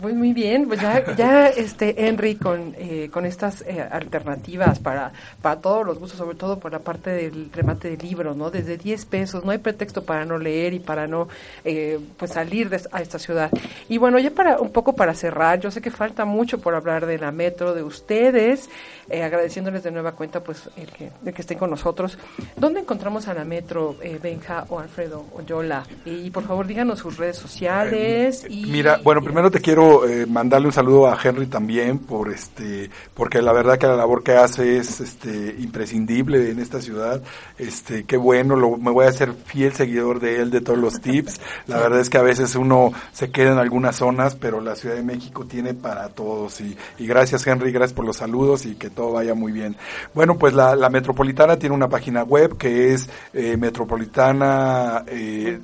[0.00, 5.12] Muy, muy bien, pues ya, ya este Henry con, eh, con estas eh, alternativas para,
[5.42, 8.50] para todos los gustos, sobre todo por la parte del remate de libros, ¿no?
[8.50, 11.28] Desde 10 pesos, no hay pretexto para no leer y para no
[11.64, 13.50] eh, pues salir de, a esta ciudad.
[13.90, 17.04] Y bueno, ya para un poco para cerrar, yo sé que falta mucho por hablar
[17.04, 18.70] de la metro, de ustedes,
[19.10, 22.16] agradeciéndoles de nueva cuenta pues el que, el que estén con nosotros.
[22.56, 25.84] ¿Dónde encontramos a la metro, Benja o Alfredo o Yola?
[26.06, 28.46] Y por favor díganos sus redes sociales.
[28.48, 32.90] Y, Mira, bueno, primero te quiero eh, mandarle un saludo a Henry también por este
[33.14, 37.22] porque la verdad que la labor que hace es este imprescindible en esta ciudad.
[37.58, 41.00] Este, qué bueno, lo, me voy a hacer fiel seguidor de él de todos los
[41.00, 41.40] tips.
[41.66, 44.96] La verdad es que a veces uno se queda en algunas zonas, pero la Ciudad
[44.96, 49.12] de México tiene para todos y, gracias Henry, gracias por los saludos y que todo
[49.12, 49.76] vaya muy bien.
[50.14, 55.60] Bueno, pues la, Metropolitana tiene una página web que es eh, metropolitana eh,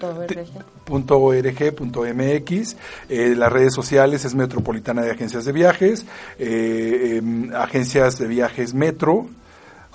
[0.90, 2.76] metro.org.mx.
[3.08, 6.06] Eh, las redes sociales es Metropolitana de Agencias de Viajes,
[6.38, 9.26] eh, em, Agencias de Viajes Metro,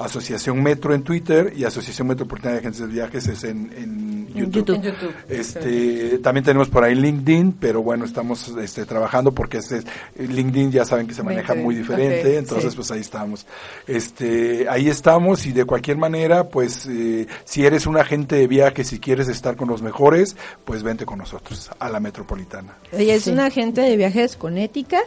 [0.05, 4.75] Asociación Metro en Twitter y Asociación Metropolitana de Agencias de Viajes es en, en YouTube.
[4.75, 5.13] En YouTube.
[5.29, 9.81] Este, también tenemos por ahí LinkedIn, pero bueno, estamos este, trabajando porque este,
[10.17, 12.75] LinkedIn ya saben que se maneja muy diferente, entonces sí.
[12.75, 13.45] pues ahí estamos.
[13.87, 18.87] Este, ahí estamos y de cualquier manera, pues eh, si eres un agente de viajes,
[18.87, 20.35] si quieres estar con los mejores,
[20.65, 22.77] pues vente con nosotros a la Metropolitana.
[22.91, 24.99] Ella es una agente de viajes con ética,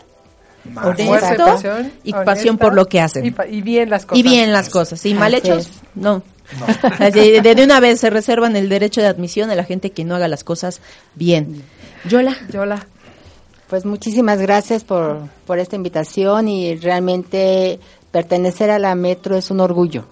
[0.82, 3.34] honesto pasión, y honesta, pasión por lo que hacen.
[3.48, 4.18] Y, bien las cosas.
[4.18, 5.06] Y bien las cosas.
[5.06, 6.22] Y mal hechos, no.
[6.98, 10.04] Así, de, de una vez se reservan el derecho de admisión a la gente que
[10.04, 10.80] no haga las cosas
[11.14, 11.62] bien.
[12.08, 12.36] Yola.
[12.50, 12.86] Yola.
[13.68, 19.60] Pues muchísimas gracias por, por esta invitación y realmente pertenecer a la Metro es un
[19.60, 20.04] orgullo.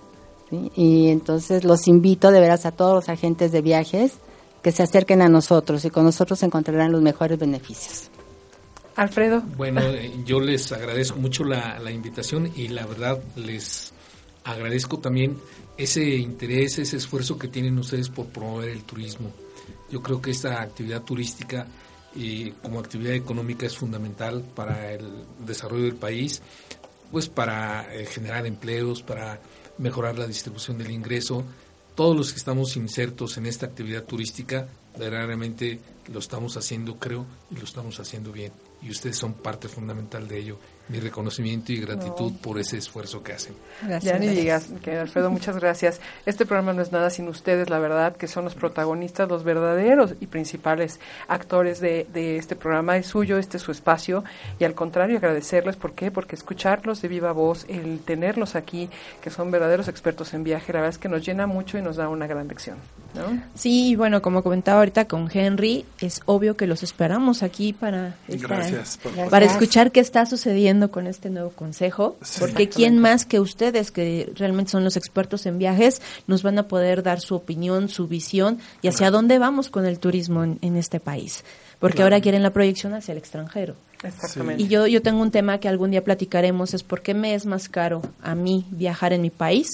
[0.48, 0.72] ¿sí?
[0.74, 4.14] Y entonces los invito de veras a todos los agentes de viajes
[4.62, 8.11] que se acerquen a nosotros y con nosotros encontrarán los mejores beneficios.
[8.97, 9.43] Alfredo.
[9.57, 9.80] Bueno,
[10.26, 13.93] yo les agradezco mucho la, invitación y la verdad les
[14.45, 15.38] agradezco también
[15.76, 19.30] ese interés, ese esfuerzo que tienen ustedes por promover el turismo.
[19.90, 21.66] Yo creo que esta actividad turística
[22.16, 26.43] eh, como actividad económica es fundamental para el desarrollo del país,
[27.11, 29.40] pues para eh, generar empleos, para
[29.78, 31.45] mejorar la distribución del ingreso.
[31.95, 34.66] Todos los que estamos insertos en esta actividad turística,
[34.99, 35.80] verdaderamente
[36.12, 38.53] lo estamos haciendo, creo, y lo estamos haciendo bien.
[38.83, 40.59] Y ustedes son parte fundamental de ello.
[40.89, 43.55] Mi reconocimiento y gratitud por ese esfuerzo que hacen.
[44.03, 46.01] Ya ni digas, que Alfredo, muchas gracias.
[46.26, 50.14] Este programa no es nada sin ustedes, la verdad, que son los protagonistas, los verdaderos
[50.20, 52.97] y principales actores de, de este programa.
[52.99, 54.24] Es suyo, este es su espacio.
[54.59, 55.76] Y al contrario, agradecerles.
[55.76, 56.11] ¿Por qué?
[56.11, 58.91] Porque escucharlos de viva voz, el tenerlos aquí,
[59.22, 61.97] que son verdaderos expertos en viaje, la verdad es que nos llena mucho y nos
[61.97, 62.76] da una gran lección.
[63.14, 63.43] ¿no?
[63.55, 68.49] Sí, bueno, como comentaba ahorita con Henry, es obvio que los esperamos aquí para, esta-
[68.49, 68.99] Gracias.
[69.03, 69.28] Gracias.
[69.30, 72.41] para escuchar qué está sucediendo con este nuevo consejo, Sí.
[72.41, 76.68] porque quién más que ustedes, que realmente son los expertos en viajes, nos van a
[76.68, 80.76] poder dar su opinión, su visión y hacia dónde vamos con el turismo en, en
[80.76, 81.45] este país,
[81.78, 83.74] porque ahora quieren la proyección hacia el extranjero.
[84.03, 84.62] Exactamente.
[84.62, 87.47] Y yo, yo tengo un tema que algún día platicaremos, es por qué me es
[87.47, 89.68] más caro a mí viajar en mi país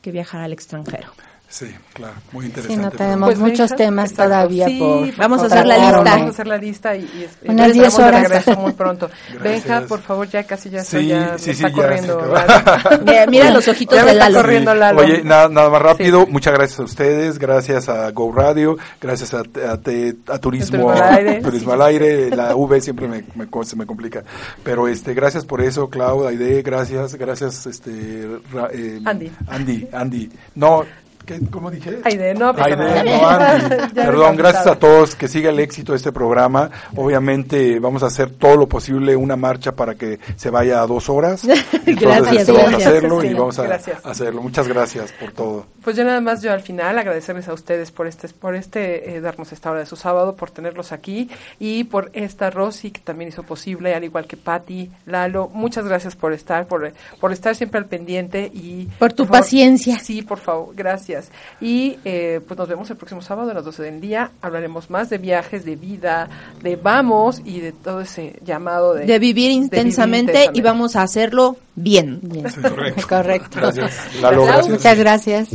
[0.00, 1.08] que viajar al extranjero.
[1.48, 2.76] Sí, claro, muy Sí, interesante.
[2.82, 4.30] no pero- tenemos Pues, muchos temas exacto.
[4.30, 6.10] todavía Sí, por Vamos a por hacer la favor, lista.
[6.10, 8.28] Vamos a hacer la lista y, y, Unas nos 10 estamos de horas.
[8.30, 9.10] regreso muy pronto.
[9.42, 12.34] Benja, por favor, ya casi ya, Sí, ya sí, me sí, está ya corriendo.
[13.06, 14.40] Mira, mira los ojitos de está Lalo.
[14.40, 14.78] corriendo Sí.
[14.78, 15.00] Lalo.
[15.00, 19.38] Oye, nada, nada más rápido, muchas gracias a ustedes, gracias a Go Radio, gracias a,
[19.40, 21.40] a, te- a Turismo, Turismo al Aire.
[21.42, 24.24] Turismo al Aire, la V siempre me, me co- se me complica,
[24.64, 29.30] pero este, gracias por eso, Clau, Aide, gracias, gracias, este, Ra- eh, Andy.
[29.46, 30.84] Andy, Andy, no,
[31.26, 31.98] ¿qué, ¿cómo dije?
[32.04, 33.76] Aide, no pasa Aide, no, Andy.
[33.94, 36.70] Perdón, gracias a todos, que siga el éxito de este programa.
[36.94, 41.08] Obviamente vamos a hacer todo lo posible, una marcha para que se vaya a dos
[41.08, 41.44] horas.
[41.86, 44.06] Entonces, Gracias, vamos a hacerlo y vamos a gracias.
[44.06, 44.42] hacerlo.
[44.42, 45.66] Muchas gracias por todo.
[45.82, 49.20] Pues ya nada más yo al final agradecerles a ustedes por este, por este eh,
[49.20, 53.28] darnos esta hora de su sábado, por tenerlos aquí y por esta Rosy que también
[53.28, 57.78] hizo posible, al igual que Patti, Lalo, muchas gracias por estar, por, por estar siempre
[57.78, 59.98] al pendiente y Por tu paciencia.
[59.98, 61.15] Sí, por favor, gracias.
[61.60, 64.30] Y eh, pues nos vemos el próximo sábado a las 12 del día.
[64.42, 66.28] Hablaremos más de viajes, de vida,
[66.62, 70.62] de vamos y de todo ese llamado de, De vivir intensamente y intensamente.
[70.62, 72.20] vamos a hacerlo bien.
[72.22, 72.44] Bien.
[72.62, 73.06] Correcto.
[73.08, 73.58] Correcto.
[73.60, 74.14] Gracias.
[74.20, 74.46] Lalo, Clau.
[74.46, 74.68] gracias.
[74.68, 75.48] Muchas gracias.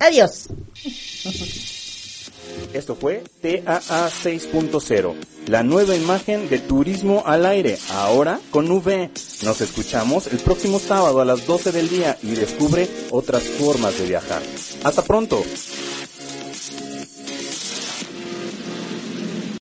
[0.00, 0.48] Adiós.
[2.72, 5.14] Esto fue TAA 6.0,
[5.48, 9.10] la nueva imagen de turismo al aire, ahora con V.
[9.44, 14.06] Nos escuchamos el próximo sábado a las 12 del día y descubre otras formas de
[14.06, 14.42] viajar.
[14.84, 15.42] Hasta pronto.